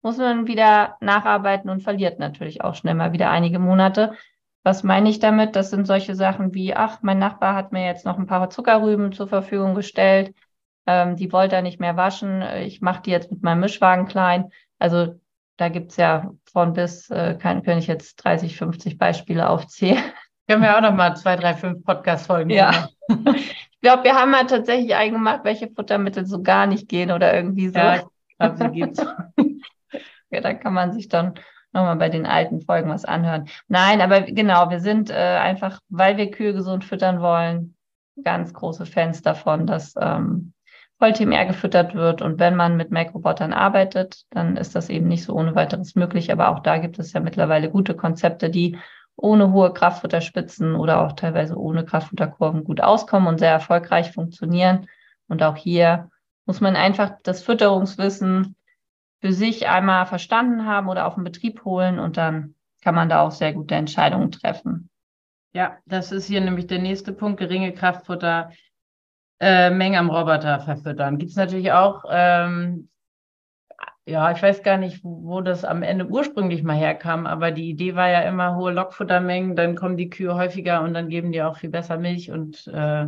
muss 0.02 0.18
man 0.18 0.46
wieder 0.46 0.96
nacharbeiten 1.00 1.70
und 1.70 1.82
verliert 1.82 2.18
natürlich 2.18 2.62
auch 2.62 2.74
schnell 2.74 2.94
mal 2.94 3.12
wieder 3.12 3.30
einige 3.30 3.58
Monate. 3.58 4.12
Was 4.68 4.82
meine 4.82 5.08
ich 5.08 5.18
damit? 5.18 5.56
Das 5.56 5.70
sind 5.70 5.86
solche 5.86 6.14
Sachen 6.14 6.52
wie, 6.52 6.74
ach, 6.74 6.98
mein 7.00 7.18
Nachbar 7.18 7.54
hat 7.54 7.72
mir 7.72 7.86
jetzt 7.86 8.04
noch 8.04 8.18
ein 8.18 8.26
paar 8.26 8.50
Zuckerrüben 8.50 9.12
zur 9.12 9.26
Verfügung 9.26 9.74
gestellt. 9.74 10.34
Ähm, 10.86 11.16
die 11.16 11.32
wollte 11.32 11.56
er 11.56 11.62
nicht 11.62 11.80
mehr 11.80 11.96
waschen. 11.96 12.42
Ich 12.42 12.82
mache 12.82 13.00
die 13.00 13.10
jetzt 13.10 13.30
mit 13.30 13.42
meinem 13.42 13.60
Mischwagen 13.60 14.04
klein. 14.04 14.50
Also 14.78 15.18
da 15.56 15.70
gibt's 15.70 15.96
ja 15.96 16.32
von 16.52 16.74
bis, 16.74 17.08
äh, 17.08 17.38
kann, 17.40 17.62
kann 17.62 17.78
ich 17.78 17.86
jetzt 17.86 18.16
30, 18.16 18.58
50 18.58 18.98
Beispiele 18.98 19.48
aufzählen. 19.48 20.02
Können 20.46 20.60
wir 20.60 20.76
auch 20.76 20.82
noch 20.82 20.94
mal 20.94 21.16
zwei, 21.16 21.36
drei, 21.36 21.54
fünf 21.54 21.82
Podcast-Folgen 21.82 22.50
Ja. 22.50 22.90
ich 23.08 23.80
glaube, 23.80 24.04
wir 24.04 24.16
haben 24.16 24.32
mal 24.32 24.44
tatsächlich 24.44 24.94
eingemacht, 24.94 25.44
welche 25.44 25.70
Futtermittel 25.70 26.26
so 26.26 26.42
gar 26.42 26.66
nicht 26.66 26.90
gehen 26.90 27.10
oder 27.10 27.32
irgendwie 27.32 27.68
so. 27.68 27.78
Ja, 27.78 28.02
ich 28.26 28.36
glaube, 28.38 28.56
sie 28.58 28.68
gibt's. 28.68 29.02
Ja, 30.30 30.42
da 30.42 30.52
kann 30.52 30.74
man 30.74 30.92
sich 30.92 31.08
dann 31.08 31.36
nochmal 31.72 31.96
bei 31.96 32.08
den 32.08 32.26
alten 32.26 32.60
Folgen 32.60 32.90
was 32.90 33.04
anhören. 33.04 33.48
Nein, 33.68 34.00
aber 34.00 34.22
genau, 34.22 34.70
wir 34.70 34.80
sind 34.80 35.10
äh, 35.10 35.14
einfach, 35.14 35.80
weil 35.88 36.16
wir 36.16 36.30
Kühe 36.30 36.52
gesund 36.52 36.84
füttern 36.84 37.20
wollen, 37.20 37.76
ganz 38.24 38.52
große 38.52 38.86
Fans 38.86 39.22
davon, 39.22 39.66
dass 39.66 39.94
ähm, 40.00 40.52
Voll-TMR 40.98 41.46
gefüttert 41.46 41.94
wird. 41.94 42.22
Und 42.22 42.40
wenn 42.40 42.56
man 42.56 42.76
mit 42.76 42.90
Mac-Robotern 42.90 43.52
arbeitet, 43.52 44.24
dann 44.30 44.56
ist 44.56 44.74
das 44.74 44.88
eben 44.88 45.06
nicht 45.06 45.24
so 45.24 45.34
ohne 45.34 45.54
weiteres 45.54 45.94
möglich. 45.94 46.32
Aber 46.32 46.48
auch 46.48 46.60
da 46.60 46.78
gibt 46.78 46.98
es 46.98 47.12
ja 47.12 47.20
mittlerweile 47.20 47.70
gute 47.70 47.94
Konzepte, 47.94 48.50
die 48.50 48.76
ohne 49.14 49.52
hohe 49.52 49.72
Kraftfutterspitzen 49.72 50.74
oder 50.74 51.00
auch 51.00 51.12
teilweise 51.12 51.56
ohne 51.56 51.84
Kraftfutterkurven 51.84 52.64
gut 52.64 52.80
auskommen 52.80 53.28
und 53.28 53.38
sehr 53.38 53.50
erfolgreich 53.50 54.12
funktionieren. 54.12 54.86
Und 55.28 55.42
auch 55.42 55.56
hier 55.56 56.10
muss 56.46 56.60
man 56.60 56.76
einfach 56.76 57.12
das 57.22 57.42
Fütterungswissen 57.42 58.56
für 59.20 59.32
sich 59.32 59.68
einmal 59.68 60.06
verstanden 60.06 60.66
haben 60.66 60.88
oder 60.88 61.06
auf 61.06 61.14
den 61.14 61.24
Betrieb 61.24 61.64
holen 61.64 61.98
und 61.98 62.16
dann 62.16 62.54
kann 62.82 62.94
man 62.94 63.08
da 63.08 63.22
auch 63.22 63.32
sehr 63.32 63.52
gute 63.52 63.74
Entscheidungen 63.74 64.30
treffen. 64.30 64.90
Ja, 65.52 65.78
das 65.86 66.12
ist 66.12 66.26
hier 66.26 66.40
nämlich 66.40 66.66
der 66.66 66.78
nächste 66.78 67.12
Punkt, 67.12 67.40
geringe 67.40 67.72
Kraftfutter, 67.72 68.52
äh, 69.40 69.70
Menge 69.70 69.98
am 69.98 70.10
Roboter 70.10 70.60
verfüttern. 70.60 71.18
Gibt 71.18 71.30
es 71.30 71.36
natürlich 71.36 71.72
auch, 71.72 72.04
ähm, 72.10 72.88
ja, 74.06 74.30
ich 74.30 74.42
weiß 74.42 74.62
gar 74.62 74.78
nicht, 74.78 75.00
wo 75.02 75.40
das 75.40 75.64
am 75.64 75.82
Ende 75.82 76.06
ursprünglich 76.06 76.62
mal 76.62 76.76
herkam, 76.76 77.26
aber 77.26 77.50
die 77.50 77.68
Idee 77.68 77.94
war 77.94 78.08
ja 78.08 78.22
immer 78.22 78.56
hohe 78.56 78.72
Lockfuttermengen, 78.72 79.56
dann 79.56 79.74
kommen 79.74 79.96
die 79.96 80.10
Kühe 80.10 80.34
häufiger 80.34 80.82
und 80.82 80.94
dann 80.94 81.08
geben 81.08 81.32
die 81.32 81.42
auch 81.42 81.56
viel 81.56 81.70
besser 81.70 81.98
Milch 81.98 82.30
und 82.30 82.66
äh, 82.68 83.06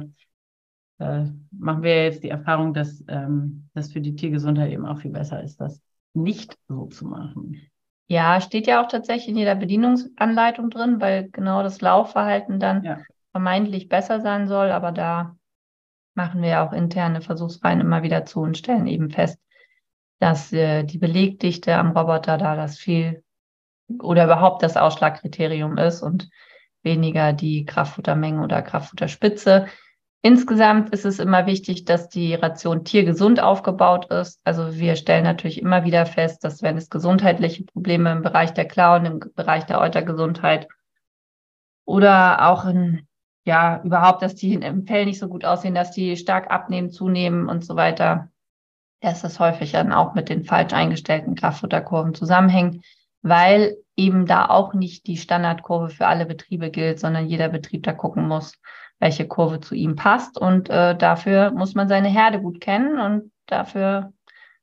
äh, 0.99 1.25
machen 1.51 1.83
wir 1.83 2.05
jetzt 2.05 2.23
die 2.23 2.29
Erfahrung, 2.29 2.75
dass 2.75 3.03
ähm, 3.09 3.69
das 3.75 3.93
für 3.93 4.01
die 4.01 4.15
Tiergesundheit 4.15 4.71
eben 4.71 4.87
auch 4.87 4.99
viel 4.99 5.11
besser 5.11 5.43
ist, 5.43 5.61
das 5.61 5.81
nicht 6.15 6.57
so 6.69 6.87
zu 6.87 7.07
machen. 7.07 7.71
Ja, 8.09 8.41
steht 8.41 8.67
ja 8.67 8.83
auch 8.83 8.89
tatsächlich 8.89 9.29
in 9.29 9.37
jeder 9.37 9.55
Bedienungsanleitung 9.55 10.71
drin, 10.71 11.01
weil 11.01 11.31
genau 11.31 11.63
das 11.63 11.81
Laufverhalten 11.81 12.59
dann 12.59 12.83
ja. 12.83 12.99
vermeintlich 13.31 13.89
besser 13.89 14.21
sein 14.21 14.49
soll. 14.49 14.71
Aber 14.73 14.91
da 14.91 15.37
machen 16.15 16.43
wir 16.43 16.63
auch 16.63 16.73
interne 16.73 17.21
Versuchsreihen 17.21 17.81
immer 17.81 18.03
wieder 18.03 18.25
zu 18.25 18.41
und 18.41 18.59
stellen 18.59 18.89
eben 18.89 19.11
fest, 19.11 19.39
dass 20.19 20.53
äh, 20.53 20.83
die 20.83 20.99
Belegdichte 20.99 21.77
am 21.77 21.97
Roboter 21.97 22.37
da 22.37 22.57
das 22.57 22.79
viel 22.79 23.23
oder 24.03 24.25
überhaupt 24.25 24.63
das 24.63 24.77
Ausschlagkriterium 24.77 25.79
ist 25.79 26.03
und 26.03 26.29
weniger 26.83 27.33
die 27.33 27.65
Kraftfuttermenge 27.65 28.43
oder 28.43 28.63
Kraftfutterspitze. 28.63 29.67
Insgesamt 30.23 30.91
ist 30.91 31.07
es 31.07 31.19
immer 31.19 31.47
wichtig, 31.47 31.87
dass 31.87 32.11
die 32.11 32.35
Ration 32.35 32.85
tiergesund 32.85 33.41
aufgebaut 33.41 34.11
ist. 34.11 34.39
Also 34.45 34.75
wir 34.75 34.97
stellen 34.97 35.25
natürlich 35.25 35.63
immer 35.63 35.85
wieder 35.85 36.05
fest, 36.05 36.45
dass 36.45 36.61
wenn 36.61 36.77
es 36.77 36.91
gesundheitliche 36.91 37.65
Probleme 37.65 38.13
im 38.13 38.21
Bereich 38.21 38.53
der 38.53 38.67
Klauen, 38.67 39.07
im 39.07 39.21
Bereich 39.35 39.65
der 39.65 39.81
Eutergesundheit 39.81 40.69
oder 41.87 42.51
auch 42.51 42.67
in, 42.67 43.07
ja, 43.47 43.81
überhaupt, 43.83 44.21
dass 44.21 44.35
die 44.35 44.53
im 44.53 44.87
Fell 44.87 45.07
nicht 45.07 45.19
so 45.19 45.29
gut 45.29 45.47
aussehen, 45.47 45.75
dass 45.75 45.91
die 45.91 46.15
stark 46.19 46.51
abnehmen, 46.51 46.91
zunehmen 46.91 47.49
und 47.49 47.65
so 47.65 47.77
weiter, 47.77 48.29
dass 49.01 49.23
das 49.23 49.41
häufig 49.41 49.73
dann 49.73 49.91
auch 49.91 50.15
mit 50.15 50.29
den 50.29 50.45
falsch 50.45 50.75
eingestellten 50.75 51.35
Kraftfutterkurven 51.35 52.13
zusammenhängt, 52.13 52.85
weil 53.23 53.79
eben 53.97 54.27
da 54.27 54.51
auch 54.51 54.75
nicht 54.75 55.07
die 55.07 55.17
Standardkurve 55.17 55.89
für 55.89 56.07
alle 56.07 56.27
Betriebe 56.27 56.71
gilt, 56.71 57.01
sondern 57.01 57.27
jeder 57.27 57.49
Betrieb 57.49 57.85
da 57.85 57.95
gucken 57.95 58.29
muss, 58.29 58.53
welche 59.01 59.27
Kurve 59.27 59.61
zu 59.61 59.75
ihm 59.75 59.97
passt. 59.97 60.39
Und 60.39 60.71
äh, 60.71 60.97
dafür 60.97 61.51
muss 61.51 61.75
man 61.75 61.89
seine 61.89 62.09
Herde 62.09 62.41
gut 62.41 62.61
kennen 62.61 63.01
und 63.01 63.33
dafür 63.47 64.13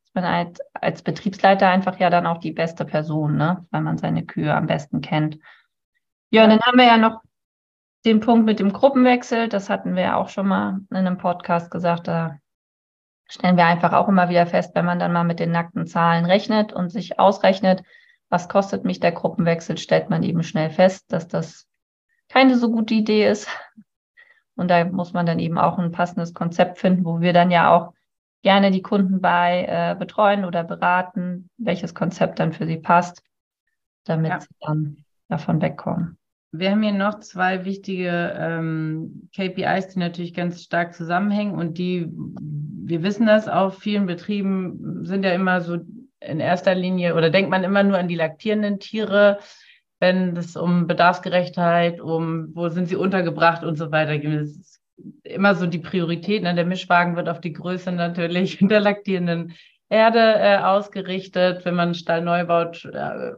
ist 0.03 0.15
man 0.15 0.25
halt 0.25 0.59
als 0.73 1.01
Betriebsleiter 1.01 1.67
einfach 1.67 1.99
ja 1.99 2.09
dann 2.09 2.27
auch 2.27 2.37
die 2.37 2.51
beste 2.51 2.85
Person, 2.85 3.35
ne? 3.35 3.65
weil 3.71 3.81
man 3.81 3.97
seine 3.97 4.25
Kühe 4.25 4.53
am 4.53 4.67
besten 4.67 5.01
kennt. 5.01 5.39
Ja, 6.29 6.43
und 6.43 6.51
dann 6.51 6.61
haben 6.61 6.77
wir 6.77 6.85
ja 6.85 6.97
noch 6.97 7.21
den 8.05 8.19
Punkt 8.19 8.45
mit 8.45 8.59
dem 8.59 8.71
Gruppenwechsel. 8.71 9.49
Das 9.49 9.69
hatten 9.69 9.95
wir 9.95 10.03
ja 10.03 10.15
auch 10.15 10.29
schon 10.29 10.47
mal 10.47 10.79
in 10.91 10.97
einem 10.97 11.17
Podcast 11.17 11.71
gesagt. 11.71 12.07
Da 12.07 12.37
stellen 13.27 13.57
wir 13.57 13.65
einfach 13.65 13.93
auch 13.93 14.07
immer 14.07 14.29
wieder 14.29 14.45
fest, 14.45 14.71
wenn 14.75 14.85
man 14.85 14.99
dann 14.99 15.13
mal 15.13 15.23
mit 15.23 15.39
den 15.39 15.51
nackten 15.51 15.87
Zahlen 15.87 16.25
rechnet 16.25 16.73
und 16.73 16.89
sich 16.89 17.19
ausrechnet, 17.19 17.83
was 18.29 18.49
kostet 18.49 18.85
mich 18.85 18.99
der 18.99 19.13
Gruppenwechsel, 19.13 19.77
stellt 19.77 20.09
man 20.09 20.21
eben 20.21 20.43
schnell 20.43 20.69
fest, 20.69 21.11
dass 21.11 21.27
das 21.27 21.67
keine 22.29 22.57
so 22.57 22.69
gute 22.69 22.93
Idee 22.93 23.27
ist, 23.27 23.47
Und 24.57 24.69
da 24.69 24.83
muss 24.85 25.13
man 25.13 25.25
dann 25.25 25.39
eben 25.39 25.57
auch 25.57 25.77
ein 25.77 25.91
passendes 25.91 26.33
Konzept 26.33 26.79
finden, 26.79 27.05
wo 27.05 27.21
wir 27.21 27.31
dann 27.31 27.51
ja 27.51 27.73
auch 27.73 27.93
gerne 28.41 28.71
die 28.71 28.81
Kunden 28.81 29.21
bei 29.21 29.65
äh, 29.67 29.95
betreuen 29.97 30.45
oder 30.45 30.63
beraten, 30.63 31.49
welches 31.57 31.93
Konzept 31.93 32.39
dann 32.39 32.53
für 32.53 32.65
sie 32.65 32.77
passt, 32.77 33.23
damit 34.03 34.31
ja. 34.31 34.39
sie 34.39 34.47
dann 34.61 34.97
davon 35.29 35.61
wegkommen. 35.61 36.17
Wir 36.51 36.71
haben 36.71 36.81
hier 36.81 36.93
noch 36.93 37.19
zwei 37.19 37.65
wichtige 37.65 38.33
ähm, 38.37 39.29
KPIs, 39.35 39.89
die 39.89 39.99
natürlich 39.99 40.33
ganz 40.33 40.63
stark 40.63 40.93
zusammenhängen 40.93 41.55
und 41.55 41.77
die, 41.77 42.07
wir 42.09 43.03
wissen 43.03 43.27
das, 43.27 43.47
auf 43.47 43.79
vielen 43.79 44.05
Betrieben 44.05 45.05
sind 45.05 45.23
ja 45.23 45.33
immer 45.33 45.61
so 45.61 45.77
in 46.19 46.39
erster 46.39 46.73
Linie 46.73 47.15
oder 47.15 47.29
denkt 47.29 47.51
man 47.51 47.63
immer 47.63 47.83
nur 47.83 47.97
an 47.97 48.07
die 48.07 48.15
laktierenden 48.15 48.79
Tiere, 48.79 49.39
wenn 49.99 50.37
es 50.37 50.55
um 50.55 50.87
Bedarfsgerechtheit, 50.87 51.99
um 52.01 52.49
wo 52.53 52.69
sind 52.69 52.87
sie 52.87 52.95
untergebracht 52.95 53.63
und 53.63 53.77
so 53.77 53.91
weiter 53.91 54.17
geht. 54.17 54.41
Das 54.41 54.49
ist 54.49 54.81
immer 55.23 55.55
so 55.55 55.65
die 55.65 55.79
Priorität. 55.79 56.43
Ne? 56.43 56.53
Der 56.55 56.65
Mischwagen 56.65 57.15
wird 57.15 57.29
auf 57.29 57.41
die 57.41 57.53
Größe 57.53 57.91
natürlich 57.91 58.59
der 58.61 58.79
laktierenden 58.79 59.53
Erde 59.89 60.19
äh, 60.19 60.57
ausgerichtet. 60.57 61.65
Wenn 61.65 61.75
man 61.75 61.89
einen 61.89 61.95
Stall 61.95 62.21
neu 62.21 62.45
baut, 62.45 62.85
äh, 62.85 63.31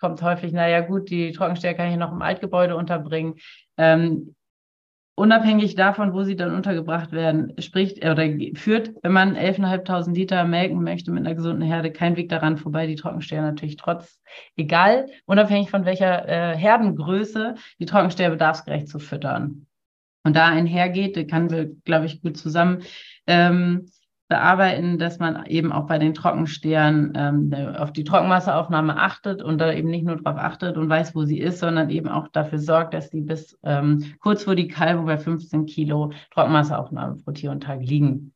kommt 0.00 0.22
häufig, 0.22 0.52
naja 0.52 0.80
gut, 0.80 1.10
die 1.10 1.32
Trockensteher 1.32 1.74
kann 1.74 1.90
ich 1.90 1.96
noch 1.96 2.12
im 2.12 2.22
Altgebäude 2.22 2.74
unterbringen. 2.76 3.34
Ähm, 3.76 4.34
unabhängig 5.20 5.74
davon, 5.74 6.14
wo 6.14 6.22
sie 6.22 6.34
dann 6.34 6.54
untergebracht 6.54 7.12
werden, 7.12 7.52
spricht 7.58 8.02
oder 8.02 8.26
führt, 8.54 8.92
wenn 9.02 9.12
man 9.12 9.36
11.500 9.36 10.14
Liter 10.14 10.44
melken 10.44 10.82
möchte 10.82 11.10
mit 11.10 11.26
einer 11.26 11.34
gesunden 11.34 11.62
Herde, 11.62 11.92
kein 11.92 12.16
Weg 12.16 12.30
daran 12.30 12.56
vorbei, 12.56 12.86
die 12.86 12.94
Trockensteher 12.94 13.42
natürlich 13.42 13.76
trotz, 13.76 14.18
egal, 14.56 15.06
unabhängig 15.26 15.70
von 15.70 15.84
welcher 15.84 16.26
äh, 16.26 16.56
Herdengröße, 16.56 17.54
die 17.78 17.84
Trockensteher 17.84 18.30
bedarfsgerecht 18.30 18.88
zu 18.88 18.98
füttern. 18.98 19.66
Und 20.24 20.36
da 20.36 20.46
einhergeht, 20.46 21.28
kann 21.28 21.50
wir, 21.50 21.70
glaube 21.84 22.06
ich, 22.06 22.22
gut 22.22 22.38
zusammen 22.38 22.82
ähm, 23.26 23.90
bearbeiten, 24.30 24.96
dass 24.98 25.18
man 25.18 25.44
eben 25.46 25.72
auch 25.72 25.88
bei 25.88 25.98
den 25.98 26.14
Trockenstehern 26.14 27.12
ähm, 27.16 27.74
auf 27.76 27.92
die 27.92 28.04
Trockenmasseaufnahme 28.04 28.96
achtet 28.96 29.42
und 29.42 29.58
da 29.58 29.72
eben 29.72 29.90
nicht 29.90 30.06
nur 30.06 30.16
darauf 30.16 30.38
achtet 30.38 30.76
und 30.76 30.88
weiß, 30.88 31.16
wo 31.16 31.24
sie 31.24 31.40
ist, 31.40 31.58
sondern 31.58 31.90
eben 31.90 32.08
auch 32.08 32.28
dafür 32.28 32.60
sorgt, 32.60 32.94
dass 32.94 33.10
sie 33.10 33.22
bis 33.22 33.58
ähm, 33.64 34.14
kurz 34.20 34.44
vor 34.44 34.54
die 34.54 34.68
Kalbung 34.68 35.06
bei 35.06 35.18
15 35.18 35.66
Kilo 35.66 36.12
Trockenmasseaufnahme 36.30 37.16
pro 37.16 37.32
Tier 37.32 37.50
und 37.50 37.64
Tag 37.64 37.80
liegen. 37.82 38.32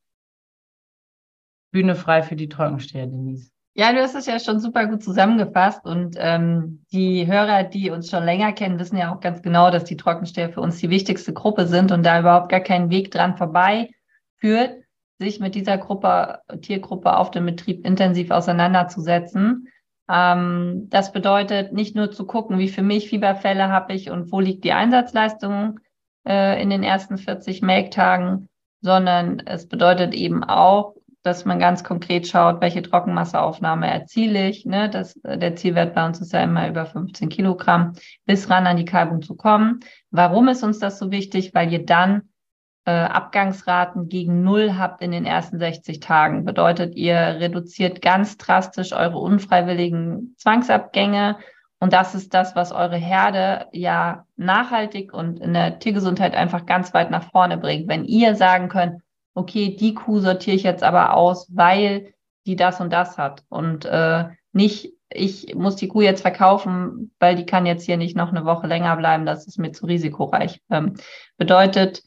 Bühne 1.71 1.95
frei 1.95 2.25
für 2.25 2.37
die 2.37 2.49
Trockensteher, 2.49 3.07
Denise. 3.07 3.53
Ja, 3.75 3.93
du 3.93 4.01
hast 4.01 4.17
es 4.17 4.27
ja 4.27 4.41
schon 4.41 4.59
super 4.59 4.87
gut 4.87 5.03
zusammengefasst 5.03 5.87
und 5.87 6.17
ähm, 6.19 6.85
die 6.93 7.29
Hörer, 7.29 7.63
die 7.63 7.91
uns 7.91 8.11
schon 8.11 8.25
länger 8.25 8.53
kennen, 8.53 8.81
wissen 8.81 8.97
ja 8.97 9.15
auch 9.15 9.21
ganz 9.21 9.43
genau, 9.43 9.71
dass 9.71 9.85
die 9.85 9.97
Trockensteher 9.97 10.51
für 10.51 10.61
uns 10.61 10.79
die 10.79 10.91
wichtigste 10.91 11.33
Gruppe 11.33 11.69
sind 11.69 11.93
und 11.93 12.05
da 12.05 12.19
überhaupt 12.19 12.49
gar 12.49 12.61
kein 12.61 12.91
Weg 12.91 13.13
dran 13.13 13.37
vorbei 13.37 13.91
führt 14.39 14.84
sich 15.25 15.41
mit 15.41 15.55
dieser 15.55 15.79
Gruppe, 15.79 16.41
Tiergruppe 16.63 17.17
auf 17.17 17.31
dem 17.31 17.47
Betrieb 17.47 17.85
intensiv 17.85 18.31
auseinanderzusetzen. 18.31 19.69
Ähm, 20.09 20.87
das 20.91 21.13
bedeutet 21.13 21.73
nicht 21.73 21.97
nur 21.97 22.11
zu 22.11 22.27
gucken, 22.27 22.59
wie 22.59 22.69
viele 22.69 22.87
Milchfieberfälle 22.87 23.69
habe 23.69 23.95
ich 23.95 24.11
und 24.11 24.31
wo 24.31 24.41
liegt 24.41 24.65
die 24.65 24.73
Einsatzleistung 24.73 25.81
äh, 26.27 26.63
in 26.63 26.71
den 26.71 26.83
ersten 26.83 27.19
40 27.19 27.63
Melktagen, 27.63 28.49
sondern 28.81 29.41
es 29.47 29.67
bedeutet 29.67 30.15
eben 30.15 30.45
auch, 30.45 30.95
dass 31.23 31.47
man 31.47 31.59
ganz 31.59 31.83
konkret 31.83 32.29
schaut, 32.29 32.61
welche 32.61 32.83
Trockenmasseaufnahme 32.83 33.91
erziele 33.91 34.47
ich. 34.47 34.67
Ne? 34.67 34.91
Das, 34.91 35.19
der 35.25 35.57
Zielwert 35.57 35.95
bei 35.95 36.05
uns 36.05 36.21
ist 36.21 36.35
ja 36.35 36.43
immer 36.43 36.69
über 36.69 36.85
15 36.85 37.31
Kilogramm, 37.31 37.95
bis 38.27 38.51
ran 38.51 38.67
an 38.67 38.77
die 38.77 38.85
Kalbung 38.85 39.23
zu 39.23 39.35
kommen. 39.35 39.81
Warum 40.11 40.49
ist 40.49 40.63
uns 40.63 40.81
das 40.81 40.99
so 40.99 41.11
wichtig? 41.11 41.55
Weil 41.55 41.73
ihr 41.73 41.85
dann 41.85 42.29
äh, 42.87 42.91
Abgangsraten 42.91 44.09
gegen 44.09 44.43
Null 44.43 44.77
habt 44.77 45.01
in 45.01 45.11
den 45.11 45.25
ersten 45.25 45.59
60 45.59 46.01
Tagen. 46.01 46.45
Bedeutet, 46.45 46.95
ihr 46.95 47.17
reduziert 47.17 48.03
ganz 48.03 48.37
drastisch 48.37 48.93
eure 48.93 49.19
unfreiwilligen 49.19 50.35
Zwangsabgänge. 50.39 51.37
Und 51.81 51.93
das 51.93 52.15
ist 52.15 52.35
das, 52.35 52.55
was 52.57 52.73
eure 52.73 52.97
Herde 52.97 53.67
ja 53.73 54.27
nachhaltig 54.37 55.13
und 55.13 55.41
in 55.41 55.55
der 55.55 55.79
Tiergesundheit 55.79 56.35
einfach 56.35 56.67
ganz 56.67 56.95
weit 56.95 57.11
nach 57.11 57.31
vorne 57.31 57.59
bringt. 57.59 57.89
Wenn 57.89 58.05
ihr 58.05 58.37
sagen 58.37 58.69
könnt, 58.69 59.03
okay, 59.35 59.77
die 59.77 59.95
Kuh 59.95 60.21
sortiere 60.21 60.57
ich 60.57 60.63
jetzt 60.63 60.83
aber 60.83 61.15
aus, 61.15 61.49
weil 61.55 62.15
die 62.47 62.57
das 62.57 62.81
und 62.81 62.93
das 62.93 63.19
hat 63.19 63.43
und 63.49 63.85
äh, 63.87 64.27
nicht, 64.53 64.93
ich 65.11 65.55
muss 65.55 65.77
die 65.77 65.89
Kuh 65.89 66.03
jetzt 66.03 66.23
verkaufen, 66.23 67.13
weil 67.19 67.35
die 67.35 67.47
kann 67.47 67.67
jetzt 67.67 67.85
hier 67.85 67.97
nicht 67.97 68.17
noch 68.17 68.31
eine 68.31 68.45
Woche 68.45 68.67
länger 68.67 68.97
bleiben, 68.97 69.27
das 69.27 69.47
ist 69.47 69.59
mir 69.59 69.73
zu 69.73 69.87
risikoreich. 69.87 70.61
Ähm, 70.71 70.95
bedeutet, 71.37 72.03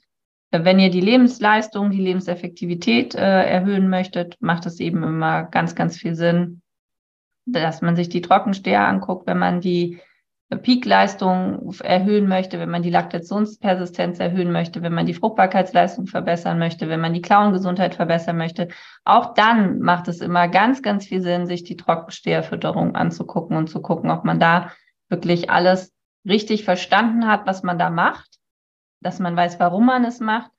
wenn 0.52 0.80
ihr 0.80 0.90
die 0.90 1.02
Lebensleistung, 1.02 1.92
die 1.92 2.02
Lebenseffektivität 2.02 3.16
äh, 3.16 3.44
erhöhen 3.44 3.90
möchtet, 3.90 4.38
macht 4.40 4.66
es 4.66 4.80
eben 4.80 5.04
immer 5.04 5.44
ganz, 5.44 5.76
ganz 5.76 5.98
viel 5.98 6.16
Sinn, 6.16 6.62
dass 7.46 7.82
man 7.82 7.96
sich 7.96 8.10
die 8.10 8.22
Trockensteher 8.22 8.88
anguckt, 8.88 9.28
wenn 9.28 9.38
man 9.38 9.62
die 9.62 10.00
Peakleistung 10.50 11.74
erhöhen 11.84 12.30
möchte, 12.30 12.58
wenn 12.60 12.70
man 12.70 12.82
die 12.82 12.90
Laktationspersistenz 12.90 14.20
erhöhen 14.20 14.54
möchte, 14.54 14.82
wenn 14.82 14.94
man 14.94 15.06
die 15.06 15.14
Fruchtbarkeitsleistung 15.14 16.08
verbessern 16.08 16.58
möchte, 16.58 16.88
wenn 16.88 17.02
man 17.02 17.14
die 17.14 17.22
Klauengesundheit 17.22 17.96
verbessern 17.96 18.38
möchte. 18.38 18.70
Auch 19.04 19.34
dann 19.34 19.80
macht 19.80 20.08
es 20.08 20.22
immer 20.22 20.48
ganz, 20.48 20.82
ganz 20.82 21.06
viel 21.06 21.22
Sinn, 21.22 21.48
sich 21.48 21.66
die 21.66 21.76
Trockensteherfütterung 21.76 22.96
anzugucken 22.96 23.58
und 23.58 23.68
zu 23.68 23.82
gucken, 23.82 24.10
ob 24.10 24.24
man 24.24 24.40
da 24.40 24.72
wirklich 25.10 25.50
alles 25.50 25.94
richtig 26.26 26.64
verstanden 26.64 27.28
hat, 27.28 27.46
was 27.46 27.64
man 27.64 27.78
da 27.78 27.90
macht 27.90 28.38
dass 29.02 29.20
man 29.20 29.36
weiß, 29.36 29.60
warum 29.60 29.86
man 29.86 30.06
es 30.06 30.20
macht, 30.20 30.52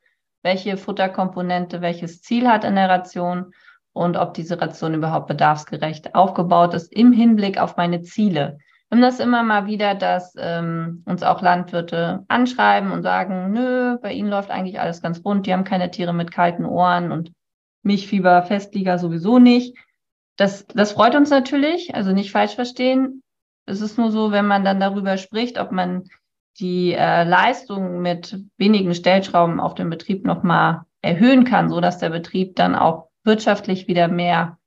welche 0.42 0.76
Futterkomponente 0.76 1.80
welches 1.80 2.22
Ziel 2.22 2.48
hat 2.48 2.64
in 2.64 2.76
der 2.76 2.88
Ration 2.88 3.52
und 3.92 4.16
ob 4.16 4.34
diese 4.34 4.60
Ration 4.60 4.94
überhaupt 4.94 5.26
bedarfsgerecht 5.26 6.14
aufgebaut 6.14 6.74
ist 6.74 6.92
im 6.92 7.12
Hinblick 7.12 7.58
auf 7.58 7.76
meine 7.76 8.02
Ziele. 8.02 8.58
Wir 8.88 8.96
haben 8.96 9.02
das 9.02 9.20
immer 9.20 9.42
mal 9.42 9.66
wieder, 9.66 9.94
dass 9.94 10.34
ähm, 10.38 11.02
uns 11.04 11.22
auch 11.22 11.42
Landwirte 11.42 12.24
anschreiben 12.28 12.90
und 12.90 13.02
sagen, 13.02 13.52
nö, 13.52 13.98
bei 14.00 14.12
ihnen 14.12 14.30
läuft 14.30 14.50
eigentlich 14.50 14.80
alles 14.80 15.02
ganz 15.02 15.22
rund, 15.24 15.46
die 15.46 15.52
haben 15.52 15.64
keine 15.64 15.90
Tiere 15.90 16.14
mit 16.14 16.30
kalten 16.30 16.64
Ohren 16.64 17.12
und 17.12 17.32
Milchfieber, 17.82 18.42
Festliga 18.44 18.98
sowieso 18.98 19.38
nicht. 19.38 19.76
Das, 20.36 20.66
das 20.68 20.92
freut 20.92 21.16
uns 21.16 21.30
natürlich, 21.30 21.94
also 21.94 22.12
nicht 22.12 22.30
falsch 22.30 22.54
verstehen. 22.54 23.22
Es 23.66 23.80
ist 23.80 23.98
nur 23.98 24.10
so, 24.10 24.30
wenn 24.30 24.46
man 24.46 24.64
dann 24.64 24.80
darüber 24.80 25.18
spricht, 25.18 25.58
ob 25.58 25.72
man 25.72 26.04
die 26.60 26.92
äh, 26.92 27.24
Leistung 27.24 28.00
mit 28.00 28.38
wenigen 28.56 28.94
Stellschrauben 28.94 29.60
auf 29.60 29.74
dem 29.74 29.90
Betrieb 29.90 30.24
nochmal 30.24 30.82
erhöhen 31.02 31.44
kann, 31.44 31.68
so 31.68 31.80
dass 31.80 31.98
der 31.98 32.10
Betrieb 32.10 32.56
dann 32.56 32.74
auch 32.74 33.08
wirtschaftlich 33.24 33.86
wieder 33.86 34.08
mehr 34.08 34.58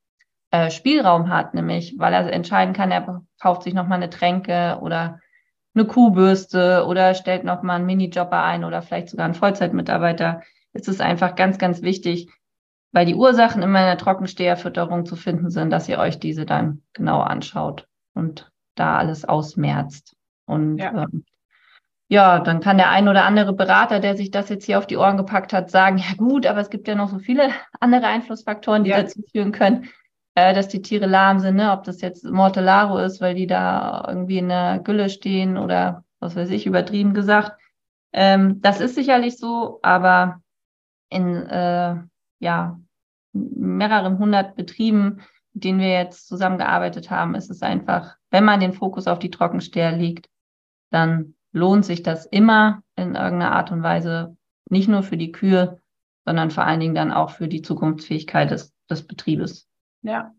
äh, 0.51 0.69
Spielraum 0.69 1.29
hat, 1.29 1.53
nämlich 1.53 1.95
weil 1.97 2.13
er 2.13 2.31
entscheiden 2.31 2.73
kann, 2.73 2.91
er 2.91 3.23
kauft 3.39 3.63
sich 3.63 3.73
nochmal 3.73 3.97
eine 3.97 4.09
Tränke 4.09 4.79
oder 4.81 5.19
eine 5.73 5.85
Kuhbürste 5.85 6.85
oder 6.87 7.13
stellt 7.13 7.43
nochmal 7.43 7.77
einen 7.77 7.85
Minijobber 7.85 8.43
ein 8.43 8.63
oder 8.63 8.81
vielleicht 8.81 9.09
sogar 9.09 9.25
einen 9.25 9.33
Vollzeitmitarbeiter. 9.33 10.41
Es 10.73 10.87
ist 10.87 11.01
einfach 11.01 11.35
ganz, 11.35 11.57
ganz 11.57 11.81
wichtig, 11.81 12.29
weil 12.91 13.05
die 13.05 13.15
Ursachen 13.15 13.61
immer 13.61 13.79
in 13.79 13.85
der 13.85 13.97
Trockensteherfütterung 13.97 15.05
zu 15.05 15.15
finden 15.15 15.49
sind, 15.49 15.69
dass 15.69 15.87
ihr 15.87 15.97
euch 15.97 16.19
diese 16.19 16.45
dann 16.45 16.81
genau 16.93 17.21
anschaut 17.21 17.87
und 18.13 18.51
da 18.75 18.97
alles 18.97 19.23
ausmerzt. 19.23 20.15
Und 20.45 20.77
ja. 20.77 21.03
ähm, 21.03 21.23
ja, 22.11 22.39
dann 22.39 22.59
kann 22.59 22.77
der 22.77 22.89
ein 22.89 23.07
oder 23.07 23.23
andere 23.23 23.53
Berater, 23.53 24.01
der 24.01 24.17
sich 24.17 24.31
das 24.31 24.49
jetzt 24.49 24.65
hier 24.65 24.77
auf 24.77 24.85
die 24.85 24.97
Ohren 24.97 25.15
gepackt 25.15 25.53
hat, 25.53 25.71
sagen, 25.71 25.97
ja 25.97 26.13
gut, 26.17 26.45
aber 26.45 26.59
es 26.59 26.69
gibt 26.69 26.89
ja 26.89 26.93
noch 26.93 27.07
so 27.07 27.19
viele 27.19 27.51
andere 27.79 28.05
Einflussfaktoren, 28.05 28.83
die 28.83 28.89
ja. 28.89 29.01
dazu 29.01 29.21
führen 29.31 29.53
können, 29.53 29.87
äh, 30.35 30.53
dass 30.53 30.67
die 30.67 30.81
Tiere 30.81 31.05
lahm 31.05 31.39
sind, 31.39 31.55
ne? 31.55 31.71
ob 31.71 31.85
das 31.85 32.01
jetzt 32.01 32.25
Mortellaro 32.25 32.97
ist, 32.97 33.21
weil 33.21 33.33
die 33.35 33.47
da 33.47 34.03
irgendwie 34.09 34.39
in 34.39 34.49
der 34.49 34.79
Gülle 34.79 35.09
stehen 35.09 35.57
oder 35.57 36.03
was 36.19 36.35
weiß 36.35 36.49
ich, 36.49 36.65
übertrieben 36.65 37.13
gesagt. 37.13 37.53
Ähm, 38.11 38.59
das 38.61 38.81
ist 38.81 38.95
sicherlich 38.95 39.37
so, 39.37 39.79
aber 39.81 40.41
in 41.07 41.33
äh, 41.33 41.95
ja, 42.39 42.77
mehreren 43.31 44.19
hundert 44.19 44.57
Betrieben, 44.57 45.21
mit 45.53 45.63
denen 45.63 45.79
wir 45.79 45.93
jetzt 45.93 46.27
zusammengearbeitet 46.27 47.09
haben, 47.09 47.35
ist 47.35 47.49
es 47.49 47.61
einfach, 47.61 48.17
wenn 48.31 48.43
man 48.43 48.59
den 48.59 48.73
Fokus 48.73 49.07
auf 49.07 49.19
die 49.19 49.31
Trockensteher 49.31 49.93
legt, 49.93 50.27
dann 50.89 51.35
lohnt 51.51 51.85
sich 51.85 52.03
das 52.03 52.25
immer 52.25 52.83
in 52.95 53.15
irgendeiner 53.15 53.51
Art 53.51 53.71
und 53.71 53.83
Weise, 53.83 54.37
nicht 54.69 54.87
nur 54.87 55.03
für 55.03 55.17
die 55.17 55.31
Kühe, 55.31 55.81
sondern 56.25 56.51
vor 56.51 56.63
allen 56.63 56.79
Dingen 56.79 56.95
dann 56.95 57.11
auch 57.11 57.31
für 57.31 57.47
die 57.47 57.61
Zukunftsfähigkeit 57.61 58.51
des, 58.51 58.73
des 58.89 59.05
Betriebes. 59.05 59.67
Ja, 60.01 60.33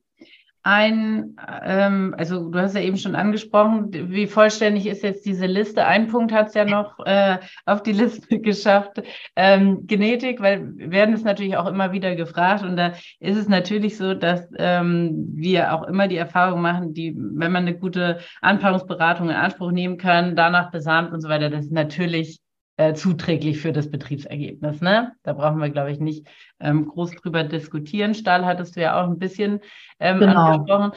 ein, 0.62 1.36
ähm, 1.64 2.14
also 2.16 2.48
du 2.50 2.58
hast 2.58 2.74
ja 2.74 2.80
eben 2.80 2.96
schon 2.96 3.16
angesprochen, 3.16 3.90
wie 3.92 4.26
vollständig 4.26 4.86
ist 4.86 5.02
jetzt 5.02 5.26
diese 5.26 5.46
Liste? 5.46 5.84
Ein 5.86 6.08
Punkt 6.08 6.32
hat 6.32 6.48
es 6.48 6.54
ja 6.54 6.64
noch 6.64 6.98
äh, 7.04 7.38
auf 7.66 7.82
die 7.82 7.92
Liste 7.92 8.38
geschafft, 8.40 9.02
ähm, 9.34 9.86
Genetik, 9.86 10.40
weil 10.40 10.72
werden 10.76 11.14
es 11.14 11.24
natürlich 11.24 11.56
auch 11.56 11.66
immer 11.66 11.92
wieder 11.92 12.14
gefragt 12.14 12.62
und 12.62 12.76
da 12.76 12.92
ist 13.18 13.36
es 13.36 13.48
natürlich 13.48 13.96
so, 13.96 14.14
dass 14.14 14.48
ähm, 14.58 15.30
wir 15.34 15.74
auch 15.74 15.84
immer 15.84 16.06
die 16.06 16.16
Erfahrung 16.16 16.60
machen, 16.60 16.94
die, 16.94 17.14
wenn 17.16 17.52
man 17.52 17.66
eine 17.66 17.76
gute 17.76 18.18
Anpaarungsberatung 18.40 19.30
in 19.30 19.36
Anspruch 19.36 19.72
nehmen 19.72 19.98
kann, 19.98 20.36
danach 20.36 20.70
besamt 20.70 21.12
und 21.12 21.20
so 21.20 21.28
weiter, 21.28 21.50
das 21.50 21.64
ist 21.64 21.72
natürlich 21.72 22.41
äh, 22.76 22.94
zuträglich 22.94 23.60
für 23.60 23.72
das 23.72 23.90
Betriebsergebnis. 23.90 24.80
Ne? 24.80 25.12
Da 25.22 25.32
brauchen 25.34 25.58
wir, 25.58 25.70
glaube 25.70 25.92
ich, 25.92 26.00
nicht 26.00 26.26
ähm, 26.60 26.86
groß 26.86 27.12
drüber 27.12 27.44
diskutieren. 27.44 28.14
Stahl 28.14 28.46
hattest 28.46 28.76
du 28.76 28.80
ja 28.80 29.00
auch 29.00 29.08
ein 29.08 29.18
bisschen 29.18 29.60
ähm, 30.00 30.20
genau. 30.20 30.52
angesprochen. 30.52 30.92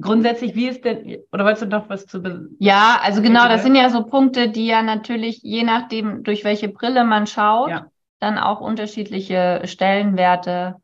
Grundsätzlich, 0.00 0.54
wie 0.54 0.68
ist 0.68 0.84
denn, 0.84 1.18
oder 1.32 1.44
wolltest 1.44 1.64
du 1.64 1.66
noch 1.66 1.90
was 1.90 2.06
zu? 2.06 2.22
Ja, 2.58 2.98
also 3.02 3.20
genau, 3.20 3.46
das 3.46 3.62
sind 3.62 3.74
ja 3.74 3.90
so 3.90 4.04
Punkte, 4.04 4.48
die 4.48 4.66
ja 4.66 4.82
natürlich, 4.82 5.40
je 5.42 5.64
nachdem, 5.64 6.22
durch 6.22 6.44
welche 6.44 6.68
Brille 6.68 7.04
man 7.04 7.26
schaut, 7.26 7.68
ja. 7.68 7.86
dann 8.18 8.38
auch 8.38 8.60
unterschiedliche 8.60 9.60
Stellenwerte 9.64 10.76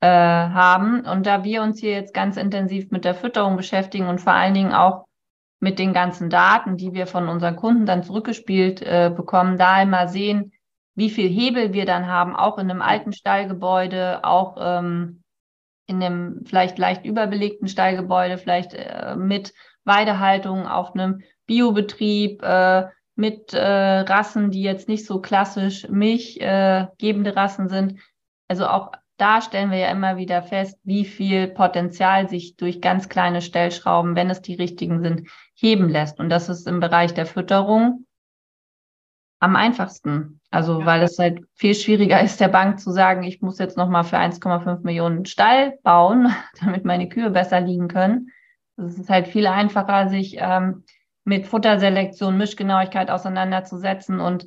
äh, 0.00 0.08
haben. 0.08 1.04
Und 1.04 1.26
da 1.26 1.44
wir 1.44 1.62
uns 1.62 1.80
hier 1.80 1.92
jetzt 1.92 2.14
ganz 2.14 2.38
intensiv 2.38 2.90
mit 2.90 3.04
der 3.04 3.14
Fütterung 3.14 3.56
beschäftigen 3.56 4.08
und 4.08 4.22
vor 4.22 4.32
allen 4.32 4.54
Dingen 4.54 4.72
auch 4.72 5.04
mit 5.60 5.78
den 5.78 5.92
ganzen 5.92 6.30
Daten, 6.30 6.76
die 6.76 6.92
wir 6.92 7.06
von 7.06 7.28
unseren 7.28 7.56
Kunden 7.56 7.86
dann 7.86 8.02
zurückgespielt 8.02 8.82
äh, 8.82 9.10
bekommen, 9.14 9.56
da 9.56 9.72
einmal 9.72 10.08
sehen, 10.08 10.52
wie 10.94 11.10
viel 11.10 11.28
Hebel 11.28 11.72
wir 11.72 11.86
dann 11.86 12.06
haben, 12.06 12.34
auch 12.34 12.58
in 12.58 12.70
einem 12.70 12.82
alten 12.82 13.12
Stallgebäude, 13.12 14.24
auch 14.24 14.56
ähm, 14.58 15.22
in 15.86 16.02
einem 16.02 16.42
vielleicht 16.44 16.78
leicht 16.78 17.04
überbelegten 17.04 17.68
Stallgebäude, 17.68 18.38
vielleicht 18.38 18.74
äh, 18.74 19.14
mit 19.16 19.54
Weidehaltung 19.84 20.66
auf 20.66 20.94
einem 20.94 21.22
Biobetrieb, 21.46 22.42
äh, 22.42 22.86
mit 23.14 23.54
äh, 23.54 24.00
Rassen, 24.00 24.50
die 24.50 24.62
jetzt 24.62 24.88
nicht 24.88 25.06
so 25.06 25.20
klassisch 25.20 25.88
milchgebende 25.88 27.30
äh, 27.30 27.34
Rassen 27.34 27.68
sind. 27.68 28.00
Also 28.48 28.66
auch 28.66 28.92
da 29.16 29.40
stellen 29.40 29.70
wir 29.70 29.78
ja 29.78 29.90
immer 29.90 30.18
wieder 30.18 30.42
fest, 30.42 30.78
wie 30.84 31.06
viel 31.06 31.48
Potenzial 31.48 32.28
sich 32.28 32.56
durch 32.56 32.82
ganz 32.82 33.08
kleine 33.08 33.40
Stellschrauben, 33.40 34.14
wenn 34.14 34.28
es 34.28 34.42
die 34.42 34.54
richtigen 34.54 35.00
sind, 35.00 35.30
heben 35.56 35.88
lässt. 35.88 36.20
Und 36.20 36.28
das 36.28 36.48
ist 36.48 36.68
im 36.68 36.80
Bereich 36.80 37.14
der 37.14 37.26
Fütterung 37.26 38.06
am 39.40 39.56
einfachsten. 39.56 40.40
Also 40.50 40.80
ja. 40.80 40.86
weil 40.86 41.02
es 41.02 41.18
halt 41.18 41.40
viel 41.54 41.74
schwieriger 41.74 42.20
ist, 42.22 42.40
der 42.40 42.48
Bank 42.48 42.78
zu 42.80 42.90
sagen, 42.92 43.22
ich 43.24 43.42
muss 43.42 43.58
jetzt 43.58 43.76
nochmal 43.76 44.04
für 44.04 44.18
1,5 44.18 44.82
Millionen 44.82 45.26
Stall 45.26 45.78
bauen, 45.82 46.32
damit 46.60 46.84
meine 46.84 47.08
Kühe 47.08 47.30
besser 47.30 47.60
liegen 47.60 47.88
können. 47.88 48.30
Es 48.76 48.98
ist 48.98 49.08
halt 49.08 49.28
viel 49.28 49.46
einfacher, 49.46 50.08
sich 50.08 50.36
ähm, 50.38 50.84
mit 51.24 51.46
Futterselektion, 51.46 52.36
Mischgenauigkeit 52.36 53.10
auseinanderzusetzen 53.10 54.20
und 54.20 54.46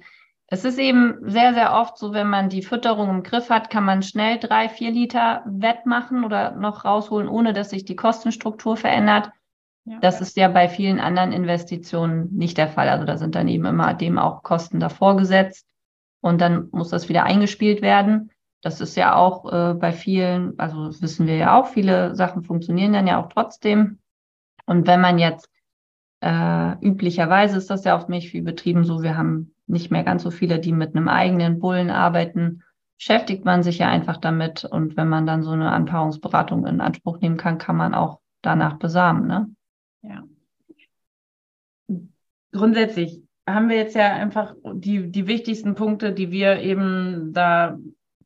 es 0.52 0.65
ist 0.65 0.80
eben 0.80 1.17
sehr, 1.30 1.54
sehr 1.54 1.74
oft 1.74 1.98
so, 1.98 2.12
wenn 2.12 2.28
man 2.28 2.50
die 2.50 2.63
Fütterung 2.63 3.10
im 3.10 3.24
Griff 3.24 3.52
hat, 3.52 3.69
kann 3.69 3.84
man 3.84 4.02
schnell 4.02 4.39
drei, 4.39 4.67
vier 4.67 4.89
Liter 4.89 5.43
wettmachen 5.45 6.24
oder 6.24 6.52
noch 6.56 6.86
rausholen, 6.86 7.30
ohne 7.30 7.54
dass 7.54 7.69
sich 7.69 7.86
die 7.86 7.95
Kostenstruktur 7.95 8.76
verändert. 8.76 9.30
Das 10.02 10.21
ist 10.21 10.38
ja 10.38 10.47
bei 10.47 10.69
vielen 10.69 10.99
anderen 10.99 11.32
Investitionen 11.32 12.30
nicht 12.32 12.58
der 12.58 12.67
Fall. 12.67 12.89
Also 12.89 13.06
da 13.06 13.17
sind 13.17 13.36
dann 13.36 13.47
eben 13.47 13.65
immer 13.65 13.93
dem 13.93 14.17
auch 14.17 14.43
Kosten 14.43 14.80
davor 14.80 15.17
gesetzt 15.17 15.67
und 16.21 16.41
dann 16.41 16.69
muss 16.71 16.89
das 16.89 17.10
wieder 17.10 17.23
eingespielt 17.23 17.82
werden. 17.82 18.32
Das 18.62 18.82
ist 18.82 18.95
ja 18.95 19.15
auch 19.15 19.52
äh, 19.52 19.73
bei 19.73 19.91
vielen, 19.91 20.60
also 20.60 20.89
wissen 21.02 21.28
wir 21.28 21.38
ja 21.38 21.58
auch, 21.58 21.67
viele 21.67 22.15
Sachen 22.15 22.43
funktionieren 22.43 22.93
dann 22.93 23.08
ja 23.08 23.21
auch 23.21 23.30
trotzdem. 23.30 23.99
Und 24.65 24.86
wenn 24.86 25.02
man 25.02 25.17
jetzt 25.17 25.49
äh, 26.21 26.73
üblicherweise 26.86 27.58
ist 27.58 27.69
das 27.69 27.86
ja 27.86 27.95
auf 27.95 28.10
Milchviehbetrieben 28.10 28.84
so, 28.84 29.02
wir 29.02 29.17
haben 29.17 29.56
nicht 29.67 29.91
mehr 29.91 30.04
ganz 30.04 30.23
so 30.23 30.32
viele, 30.32 30.60
die 30.60 30.73
mit 30.73 30.95
einem 30.95 31.08
eigenen 31.08 31.60
Bullen 31.60 31.89
arbeiten, 31.89 32.63
beschäftigt 32.97 33.45
man 33.45 33.63
sich 33.63 33.80
ja 33.80 33.88
einfach 33.88 34.17
damit. 34.17 34.65
Und 34.65 34.97
wenn 34.97 35.08
man 35.08 35.25
dann 35.25 35.43
so 35.43 35.52
eine 35.52 35.71
Anpaarungsberatung 35.71 36.67
in 36.67 36.82
Anspruch 36.82 37.19
nehmen 37.21 37.38
kann, 37.38 37.58
kann 37.58 37.78
man 37.78 37.93
auch 37.93 38.19
danach 38.41 38.78
besamen. 38.78 39.28
Ne? 39.28 39.49
Ja. 40.02 40.24
Grundsätzlich 42.52 43.22
haben 43.48 43.70
wir 43.70 43.78
jetzt 43.78 43.96
ja 43.96 44.14
einfach 44.14 44.56
die, 44.74 45.12
die 45.12 45.28
wichtigsten 45.28 45.76
Punkte, 45.76 46.14
die 46.14 46.32
wir 46.32 46.60
eben 46.60 47.34
da 47.34 47.78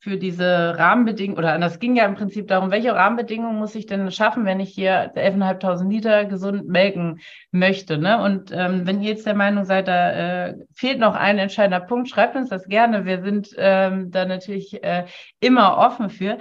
für 0.03 0.17
diese 0.17 0.77
Rahmenbedingungen, 0.77 1.37
oder 1.37 1.57
das 1.57 1.79
ging 1.79 1.95
ja 1.95 2.05
im 2.05 2.15
Prinzip 2.15 2.49
darum, 2.49 2.71
welche 2.71 2.93
Rahmenbedingungen 2.93 3.57
muss 3.57 3.73
ich 3.73 3.85
denn 3.85 4.11
schaffen, 4.11 4.43
wenn 4.43 4.59
ich 4.59 4.71
hier 4.71 5.15
11.500 5.15 5.87
Liter 5.87 6.25
gesund 6.25 6.67
melken 6.67 7.21
möchte. 7.51 7.97
Ne? 7.97 8.21
Und 8.21 8.51
ähm, 8.51 8.85
wenn 8.85 9.01
ihr 9.01 9.11
jetzt 9.11 9.25
der 9.25 9.33
Meinung 9.33 9.63
seid, 9.63 9.87
da 9.87 10.47
äh, 10.47 10.55
fehlt 10.73 10.99
noch 10.99 11.15
ein 11.15 11.37
entscheidender 11.37 11.79
Punkt, 11.79 12.09
schreibt 12.09 12.35
uns 12.35 12.49
das 12.49 12.65
gerne. 12.65 13.05
Wir 13.05 13.23
sind 13.23 13.55
ähm, 13.55 14.11
da 14.11 14.25
natürlich 14.25 14.83
äh, 14.83 15.05
immer 15.39 15.77
offen 15.77 16.09
für. 16.09 16.37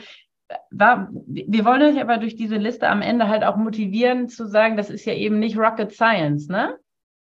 War, 0.70 1.08
wir 1.26 1.64
wollen 1.64 1.82
euch 1.82 2.00
aber 2.00 2.18
durch 2.18 2.36
diese 2.36 2.56
Liste 2.56 2.88
am 2.88 3.02
Ende 3.02 3.28
halt 3.28 3.44
auch 3.44 3.56
motivieren 3.56 4.28
zu 4.28 4.46
sagen, 4.46 4.76
das 4.76 4.90
ist 4.90 5.04
ja 5.04 5.14
eben 5.14 5.38
nicht 5.38 5.58
Rocket 5.58 5.92
Science, 5.92 6.48
ne? 6.48 6.78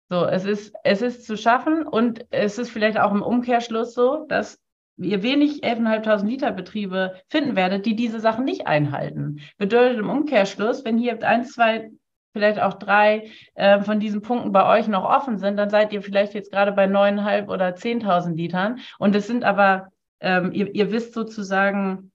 So, 0.10 0.26
es 0.26 0.44
ist, 0.44 0.74
es 0.84 1.04
ist 1.04 1.26
zu 1.26 1.38
schaffen 1.38 1.86
und 1.86 2.26
es 2.32 2.58
ist 2.58 2.72
vielleicht 2.72 3.00
auch 3.00 3.12
im 3.12 3.22
Umkehrschluss 3.22 3.94
so, 3.94 4.26
dass 4.28 4.60
ihr 4.98 5.24
wenig 5.24 5.64
11.500 5.64 6.26
Liter 6.26 6.52
Betriebe 6.52 7.14
finden 7.30 7.56
werdet, 7.56 7.86
die 7.86 7.96
diese 7.96 8.20
Sachen 8.20 8.44
nicht 8.44 8.68
einhalten. 8.68 9.40
Bedeutet 9.58 10.00
im 10.00 10.10
Umkehrschluss, 10.10 10.84
wenn 10.84 10.98
hier 10.98 11.24
eins, 11.24 11.54
zwei, 11.54 11.92
vielleicht 12.34 12.60
auch 12.60 12.74
drei 12.74 13.30
äh, 13.54 13.82
von 13.82 14.00
diesen 14.00 14.22
Punkten 14.22 14.52
bei 14.52 14.66
euch 14.78 14.88
noch 14.88 15.04
offen 15.04 15.38
sind, 15.38 15.58
dann 15.58 15.70
seid 15.70 15.94
ihr 15.94 16.02
vielleicht 16.02 16.34
jetzt 16.34 16.52
gerade 16.52 16.72
bei 16.72 16.86
9.500 16.86 17.48
oder 17.48 17.70
10.000 17.70 18.36
Litern. 18.36 18.80
Und 18.98 19.16
es 19.16 19.28
sind 19.28 19.44
aber, 19.44 19.90
ähm, 20.20 20.52
ihr, 20.52 20.74
ihr 20.74 20.92
wisst 20.92 21.14
sozusagen, 21.14 22.09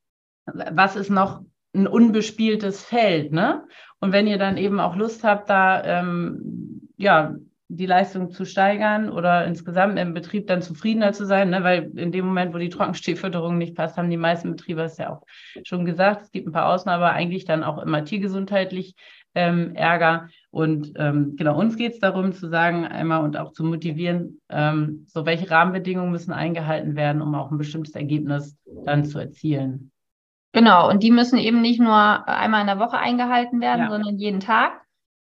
was 0.46 0.96
ist 0.96 1.10
noch 1.10 1.42
ein 1.74 1.86
unbespieltes 1.86 2.82
Feld, 2.82 3.32
ne? 3.32 3.64
Und 4.00 4.12
wenn 4.12 4.26
ihr 4.26 4.38
dann 4.38 4.56
eben 4.56 4.80
auch 4.80 4.96
Lust 4.96 5.24
habt, 5.24 5.48
da 5.48 5.82
ähm, 5.82 6.88
ja 6.96 7.34
die 7.68 7.86
Leistung 7.86 8.30
zu 8.30 8.44
steigern 8.44 9.10
oder 9.10 9.46
insgesamt 9.46 9.98
im 9.98 10.14
Betrieb 10.14 10.46
dann 10.46 10.62
zufriedener 10.62 11.12
zu 11.12 11.26
sein, 11.26 11.50
ne? 11.50 11.64
weil 11.64 11.90
in 11.96 12.12
dem 12.12 12.26
Moment, 12.26 12.54
wo 12.54 12.58
die 12.58 12.68
Trockenstehfütterung 12.68 13.58
nicht 13.58 13.74
passt, 13.74 13.96
haben 13.96 14.10
die 14.10 14.16
meisten 14.16 14.50
Betriebe, 14.50 14.82
das 14.82 14.98
ja 14.98 15.10
auch 15.10 15.22
schon 15.64 15.84
gesagt, 15.84 16.22
es 16.22 16.30
gibt 16.30 16.46
ein 16.46 16.52
paar 16.52 16.68
Ausnahmen, 16.68 17.02
aber 17.02 17.12
eigentlich 17.12 17.44
dann 17.44 17.64
auch 17.64 17.82
immer 17.82 18.04
tiergesundheitlich 18.04 18.94
ähm, 19.34 19.74
Ärger. 19.74 20.28
Und 20.50 20.92
ähm, 20.96 21.36
genau, 21.36 21.58
uns 21.58 21.76
geht 21.76 21.94
es 21.94 21.98
darum 21.98 22.32
zu 22.32 22.48
sagen 22.48 22.86
einmal 22.86 23.24
und 23.24 23.36
auch 23.36 23.52
zu 23.52 23.64
motivieren, 23.64 24.40
ähm, 24.50 25.06
so 25.08 25.26
welche 25.26 25.50
Rahmenbedingungen 25.50 26.12
müssen 26.12 26.32
eingehalten 26.32 26.94
werden, 26.96 27.22
um 27.22 27.34
auch 27.34 27.50
ein 27.50 27.58
bestimmtes 27.58 27.94
Ergebnis 27.94 28.56
dann 28.84 29.04
zu 29.04 29.18
erzielen. 29.18 29.90
Genau, 30.54 30.88
und 30.88 31.02
die 31.02 31.10
müssen 31.10 31.36
eben 31.36 31.60
nicht 31.60 31.80
nur 31.80 32.28
einmal 32.28 32.60
in 32.60 32.68
der 32.68 32.78
Woche 32.78 32.96
eingehalten 32.96 33.60
werden, 33.60 33.82
ja. 33.82 33.90
sondern 33.90 34.16
jeden 34.16 34.38
Tag. 34.38 34.80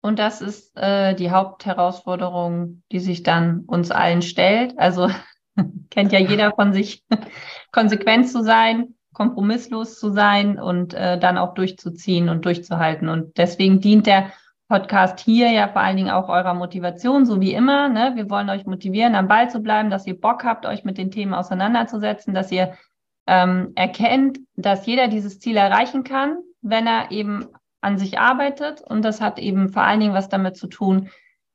Und 0.03 0.19
das 0.19 0.43
ist 0.43 0.77
äh, 0.77 1.15
die 1.15 1.31
Hauptherausforderung, 1.31 2.83
die 2.93 3.01
sich 3.01 3.23
dann 3.23 3.61
uns 3.61 3.91
allen 3.91 4.21
stellt. 4.21 4.79
Also 4.79 5.09
kennt 5.91 6.13
ja 6.13 6.19
jeder 6.19 6.53
von 6.53 6.75
sich, 6.75 7.03
konsequent 7.73 8.29
zu 8.29 8.43
sein, 8.43 8.97
kompromisslos 9.15 9.99
zu 9.99 10.11
sein 10.11 10.61
und 10.61 10.93
äh, 10.93 11.19
dann 11.19 11.39
auch 11.39 11.55
durchzuziehen 11.55 12.29
und 12.29 12.45
durchzuhalten. 12.45 13.09
Und 13.09 13.39
deswegen 13.39 13.81
dient 13.81 14.07
der 14.07 14.31
Podcast 14.69 15.21
hier 15.21 15.51
ja 15.51 15.69
vor 15.69 15.81
allen 15.81 15.97
Dingen 15.97 16.11
auch 16.11 16.29
eurer 16.29 16.53
Motivation, 16.53 17.25
so 17.25 17.41
wie 17.41 17.55
immer. 17.55 17.89
Ne? 17.89 18.13
Wir 18.15 18.29
wollen 18.29 18.51
euch 18.51 18.67
motivieren, 18.67 19.15
am 19.15 19.29
Ball 19.29 19.49
zu 19.49 19.61
bleiben, 19.61 19.89
dass 19.89 20.07
ihr 20.07 20.21
Bock 20.21 20.45
habt, 20.45 20.67
euch 20.67 20.85
mit 20.85 20.99
den 20.99 21.11
Themen 21.11 21.33
auseinanderzusetzen, 21.33 22.35
dass 22.35 22.53
ihr 22.53 22.75
ähm, 23.27 23.73
erkennt, 23.75 24.39
dass 24.57 24.87
jeder 24.87 25.09
dieses 25.09 25.41
Ziel 25.41 25.57
erreichen 25.57 26.05
kann, 26.05 26.39
wenn 26.63 26.87
er 26.87 27.11
eben 27.11 27.47
an 27.81 27.99
sich 27.99 28.19
arbeitet. 28.19 28.81
Und 28.81 29.05
das 29.05 29.21
hat 29.21 29.39
eben 29.39 29.69
vor 29.69 29.83
allen 29.83 30.01
Dingen 30.01 30.15
was 30.15 30.29
damit 30.29 30.57
zu 30.57 30.67
tun, 30.67 31.11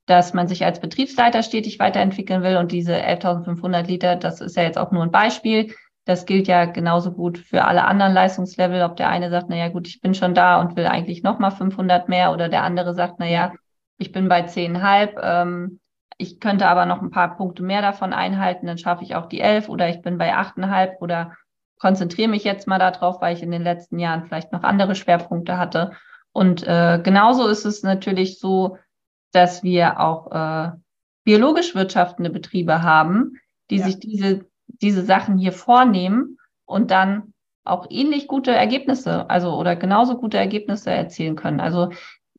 dass 0.05 0.33
man 0.33 0.47
sich 0.47 0.65
als 0.65 0.79
Betriebsleiter 0.79 1.43
stetig 1.43 1.79
weiterentwickeln 1.79 2.41
will. 2.41 2.57
Und 2.57 2.71
diese 2.71 2.95
11.500 2.95 3.85
Liter, 3.85 4.15
das 4.15 4.41
ist 4.41 4.55
ja 4.55 4.63
jetzt 4.63 4.77
auch 4.77 4.91
nur 4.91 5.03
ein 5.03 5.11
Beispiel. 5.11 5.73
Das 6.05 6.25
gilt 6.25 6.47
ja 6.47 6.65
genauso 6.65 7.11
gut 7.11 7.37
für 7.37 7.65
alle 7.65 7.83
anderen 7.83 8.13
Leistungslevel. 8.13 8.81
Ob 8.81 8.95
der 8.95 9.09
eine 9.09 9.29
sagt, 9.29 9.47
na 9.49 9.55
ja, 9.55 9.67
gut, 9.67 9.87
ich 9.87 10.01
bin 10.01 10.15
schon 10.15 10.33
da 10.33 10.59
und 10.59 10.75
will 10.75 10.87
eigentlich 10.87 11.21
nochmal 11.21 11.51
500 11.51 12.09
mehr 12.09 12.31
oder 12.31 12.49
der 12.49 12.63
andere 12.63 12.95
sagt, 12.95 13.15
na 13.19 13.27
ja, 13.27 13.53
ich 13.99 14.11
bin 14.11 14.27
bei 14.27 14.41
10,5. 14.41 15.19
Ähm, 15.21 15.79
ich 16.17 16.39
könnte 16.39 16.67
aber 16.67 16.85
noch 16.85 17.01
ein 17.01 17.11
paar 17.11 17.37
Punkte 17.37 17.63
mehr 17.63 17.81
davon 17.81 18.11
einhalten, 18.11 18.67
dann 18.67 18.77
schaffe 18.77 19.03
ich 19.03 19.15
auch 19.15 19.27
die 19.27 19.39
11 19.39 19.69
oder 19.69 19.87
ich 19.87 20.01
bin 20.01 20.17
bei 20.17 20.35
8,5 20.35 20.97
oder 20.99 21.37
konzentriere 21.79 22.29
mich 22.29 22.43
jetzt 22.43 22.67
mal 22.67 22.77
darauf, 22.77 23.21
weil 23.21 23.35
ich 23.35 23.41
in 23.41 23.51
den 23.51 23.63
letzten 23.63 23.99
Jahren 23.99 24.25
vielleicht 24.25 24.51
noch 24.51 24.63
andere 24.63 24.95
Schwerpunkte 24.95 25.57
hatte. 25.57 25.91
Und 26.31 26.67
äh, 26.67 26.99
genauso 27.01 27.47
ist 27.47 27.65
es 27.65 27.81
natürlich 27.83 28.39
so, 28.39 28.77
dass 29.31 29.63
wir 29.63 29.99
auch 29.99 30.31
äh, 30.31 30.71
biologisch 31.23 31.75
wirtschaftende 31.75 32.29
Betriebe 32.29 32.83
haben, 32.83 33.39
die 33.69 33.77
ja. 33.77 33.85
sich 33.85 33.99
diese, 33.99 34.45
diese 34.67 35.03
Sachen 35.03 35.37
hier 35.37 35.53
vornehmen 35.53 36.37
und 36.65 36.91
dann 36.91 37.33
auch 37.63 37.87
ähnlich 37.89 38.27
gute 38.27 38.51
Ergebnisse, 38.51 39.29
also 39.29 39.55
oder 39.55 39.75
genauso 39.75 40.17
gute 40.17 40.37
Ergebnisse 40.37 40.91
erzielen 40.91 41.35
können. 41.35 41.59
Also 41.59 41.89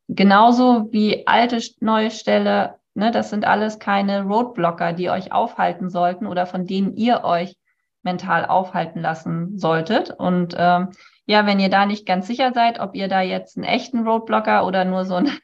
genauso 0.07 0.91
wie 0.91 1.25
alte 1.25 1.59
neue 1.79 2.11
Ställe, 2.11 2.75
ne, 2.93 3.11
das 3.11 3.29
sind 3.29 3.45
alles 3.45 3.79
keine 3.79 4.23
Roadblocker, 4.23 4.93
die 4.93 5.09
euch 5.09 5.31
aufhalten 5.31 5.89
sollten 5.89 6.27
oder 6.27 6.45
von 6.45 6.65
denen 6.65 6.95
ihr 6.95 7.23
euch 7.23 7.55
mental 8.03 8.45
aufhalten 8.45 9.01
lassen 9.01 9.57
solltet. 9.57 10.11
Und 10.11 10.55
ähm, 10.57 10.89
ja, 11.25 11.45
wenn 11.45 11.59
ihr 11.59 11.69
da 11.69 11.85
nicht 11.85 12.05
ganz 12.05 12.27
sicher 12.27 12.51
seid, 12.53 12.79
ob 12.79 12.95
ihr 12.95 13.07
da 13.07 13.21
jetzt 13.21 13.57
einen 13.57 13.65
echten 13.65 14.07
Roadblocker 14.07 14.65
oder 14.65 14.85
nur 14.85 15.05
so 15.05 15.15
einen 15.15 15.37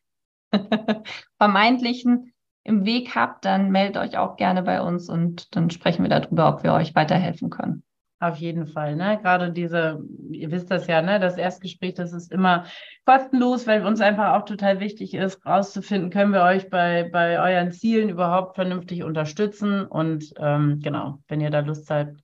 vermeintlichen 1.37 2.33
im 2.63 2.85
Weg 2.85 3.15
habt, 3.15 3.45
dann 3.45 3.71
meldet 3.71 3.97
euch 3.97 4.17
auch 4.17 4.35
gerne 4.35 4.61
bei 4.63 4.81
uns 4.81 5.09
und 5.09 5.55
dann 5.55 5.69
sprechen 5.69 6.03
wir 6.03 6.09
darüber, 6.09 6.49
ob 6.49 6.63
wir 6.63 6.73
euch 6.73 6.95
weiterhelfen 6.95 7.49
können. 7.49 7.83
Auf 8.19 8.37
jeden 8.37 8.65
Fall, 8.65 8.95
ne? 8.95 9.19
Gerade 9.21 9.51
diese, 9.51 10.01
ihr 10.31 10.49
wisst 10.49 10.71
das 10.71 10.87
ja, 10.87 11.03
ne? 11.03 11.19
Das 11.19 11.37
Erstgespräch, 11.37 11.93
das 11.93 12.13
ist 12.13 12.31
immer 12.31 12.65
kostenlos, 13.05 13.67
weil 13.67 13.85
uns 13.85 14.01
einfach 14.01 14.33
auch 14.33 14.43
total 14.43 14.79
wichtig 14.79 15.13
ist, 15.13 15.45
rauszufinden, 15.45 16.09
können 16.09 16.33
wir 16.33 16.41
euch 16.41 16.67
bei, 16.71 17.07
bei 17.13 17.39
euren 17.39 17.71
Zielen 17.71 18.09
überhaupt 18.09 18.55
vernünftig 18.55 19.03
unterstützen. 19.03 19.85
Und 19.85 20.33
ähm, 20.39 20.79
genau, 20.81 21.19
wenn 21.27 21.41
ihr 21.41 21.51
da 21.51 21.59
Lust 21.59 21.91
habt, 21.91 22.17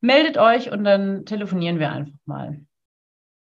meldet 0.00 0.38
euch 0.38 0.70
und 0.70 0.84
dann 0.84 1.24
telefonieren 1.24 1.78
wir 1.78 1.92
einfach 1.92 2.18
mal. 2.24 2.60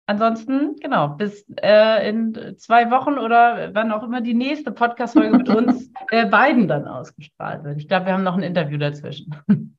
Ansonsten, 0.08 0.76
genau, 0.82 1.10
bis 1.10 1.45
äh, 1.62 2.10
in 2.10 2.58
zwei 2.58 2.91
Wochen 2.91 3.18
oder 3.18 3.74
wann 3.74 3.91
auch 3.91 4.04
immer 4.04 4.20
die 4.20 4.34
nächste 4.34 4.72
Podcast-Folge 4.72 5.38
mit 5.38 5.49
uns 5.49 5.89
äh, 6.10 6.26
beiden 6.26 6.68
dann 6.68 6.88
ausgestrahlt 6.88 7.64
wird. 7.64 7.78
Ich 7.78 7.88
glaube, 7.88 8.08
wir 8.08 8.14
haben 8.14 8.24
noch 8.24 8.36
ein 8.36 8.43
Interview 8.43 8.78
dazwischen. 8.78 9.34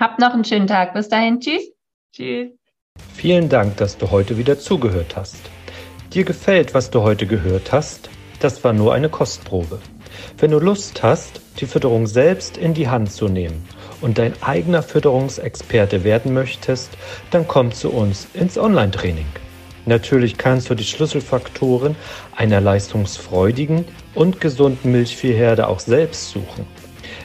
Habt 0.00 0.18
noch 0.18 0.34
einen 0.34 0.44
schönen 0.44 0.66
Tag. 0.66 0.94
Bis 0.94 1.08
dahin. 1.08 1.40
Tschüss. 1.40 1.72
Tschüss. 2.14 2.50
Vielen 3.14 3.48
Dank, 3.48 3.78
dass 3.78 3.96
du 3.96 4.10
heute 4.10 4.36
wieder 4.36 4.58
zugehört 4.58 5.16
hast. 5.16 5.40
Dir 6.12 6.24
gefällt, 6.24 6.74
was 6.74 6.90
du 6.90 7.00
heute 7.02 7.26
gehört 7.26 7.72
hast? 7.72 8.10
Das 8.40 8.62
war 8.64 8.74
nur 8.74 8.92
eine 8.92 9.08
Kostprobe. 9.08 9.80
Wenn 10.36 10.50
du 10.50 10.58
Lust 10.58 11.02
hast, 11.02 11.40
die 11.60 11.66
Fütterung 11.66 12.06
selbst 12.06 12.58
in 12.58 12.74
die 12.74 12.88
Hand 12.88 13.12
zu 13.12 13.28
nehmen 13.28 13.66
und 14.02 14.18
dein 14.18 14.34
eigener 14.42 14.82
Fütterungsexperte 14.82 16.04
werden 16.04 16.34
möchtest, 16.34 16.90
dann 17.30 17.48
komm 17.48 17.72
zu 17.72 17.90
uns 17.90 18.26
ins 18.34 18.58
Online-Training. 18.58 19.26
Natürlich 19.86 20.36
kannst 20.36 20.70
du 20.70 20.74
die 20.74 20.84
Schlüsselfaktoren 20.84 21.96
einer 22.36 22.60
leistungsfreudigen 22.60 23.84
und 24.14 24.40
gesunden 24.40 24.92
Milchviehherde 24.92 25.66
auch 25.66 25.80
selbst 25.80 26.30
suchen. 26.30 26.66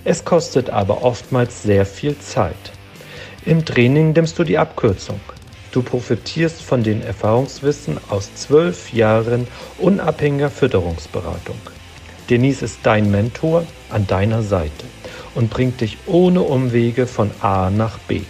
Es 0.03 0.25
kostet 0.25 0.69
aber 0.69 1.03
oftmals 1.03 1.63
sehr 1.63 1.85
viel 1.85 2.17
Zeit. 2.17 2.55
Im 3.45 3.63
Training 3.65 4.13
nimmst 4.13 4.39
du 4.39 4.43
die 4.43 4.57
Abkürzung. 4.57 5.19
Du 5.71 5.83
profitierst 5.83 6.61
von 6.61 6.81
den 6.81 7.03
Erfahrungswissen 7.03 7.99
aus 8.09 8.33
zwölf 8.33 8.91
Jahren 8.93 9.47
unabhängiger 9.77 10.49
Fütterungsberatung. 10.49 11.59
Denise 12.29 12.65
ist 12.65 12.79
dein 12.83 13.09
Mentor 13.09 13.65
an 13.89 14.05
deiner 14.05 14.43
Seite 14.43 14.85
und 15.33 15.49
bringt 15.49 15.81
dich 15.81 15.97
ohne 16.07 16.41
Umwege 16.41 17.07
von 17.07 17.31
A 17.41 17.69
nach 17.69 17.97
B. 17.99 18.21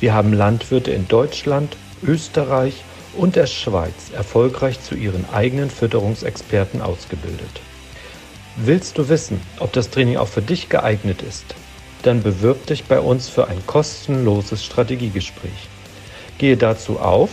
Wir 0.00 0.12
haben 0.12 0.32
Landwirte 0.32 0.90
in 0.90 1.08
Deutschland, 1.08 1.76
Österreich 2.02 2.84
und 3.16 3.36
der 3.36 3.46
Schweiz 3.46 4.10
erfolgreich 4.14 4.80
zu 4.82 4.94
ihren 4.94 5.24
eigenen 5.32 5.70
Fütterungsexperten 5.70 6.82
ausgebildet. 6.82 7.60
Willst 8.56 8.98
du 8.98 9.08
wissen, 9.08 9.40
ob 9.58 9.72
das 9.72 9.90
Training 9.90 10.16
auch 10.16 10.28
für 10.28 10.42
dich 10.42 10.68
geeignet 10.68 11.22
ist? 11.22 11.54
Dann 12.02 12.22
bewirb 12.22 12.66
dich 12.66 12.84
bei 12.84 13.00
uns 13.00 13.28
für 13.28 13.48
ein 13.48 13.66
kostenloses 13.66 14.64
Strategiegespräch. 14.64 15.68
Gehe 16.38 16.56
dazu 16.56 16.98
auf 16.98 17.30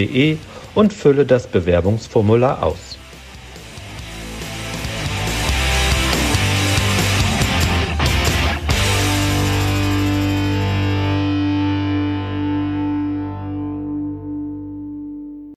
www.kühe-gesund-füttern.de 0.00 0.38
und 0.74 0.92
fülle 0.92 1.26
das 1.26 1.46
Bewerbungsformular 1.46 2.62
aus. 2.62 2.99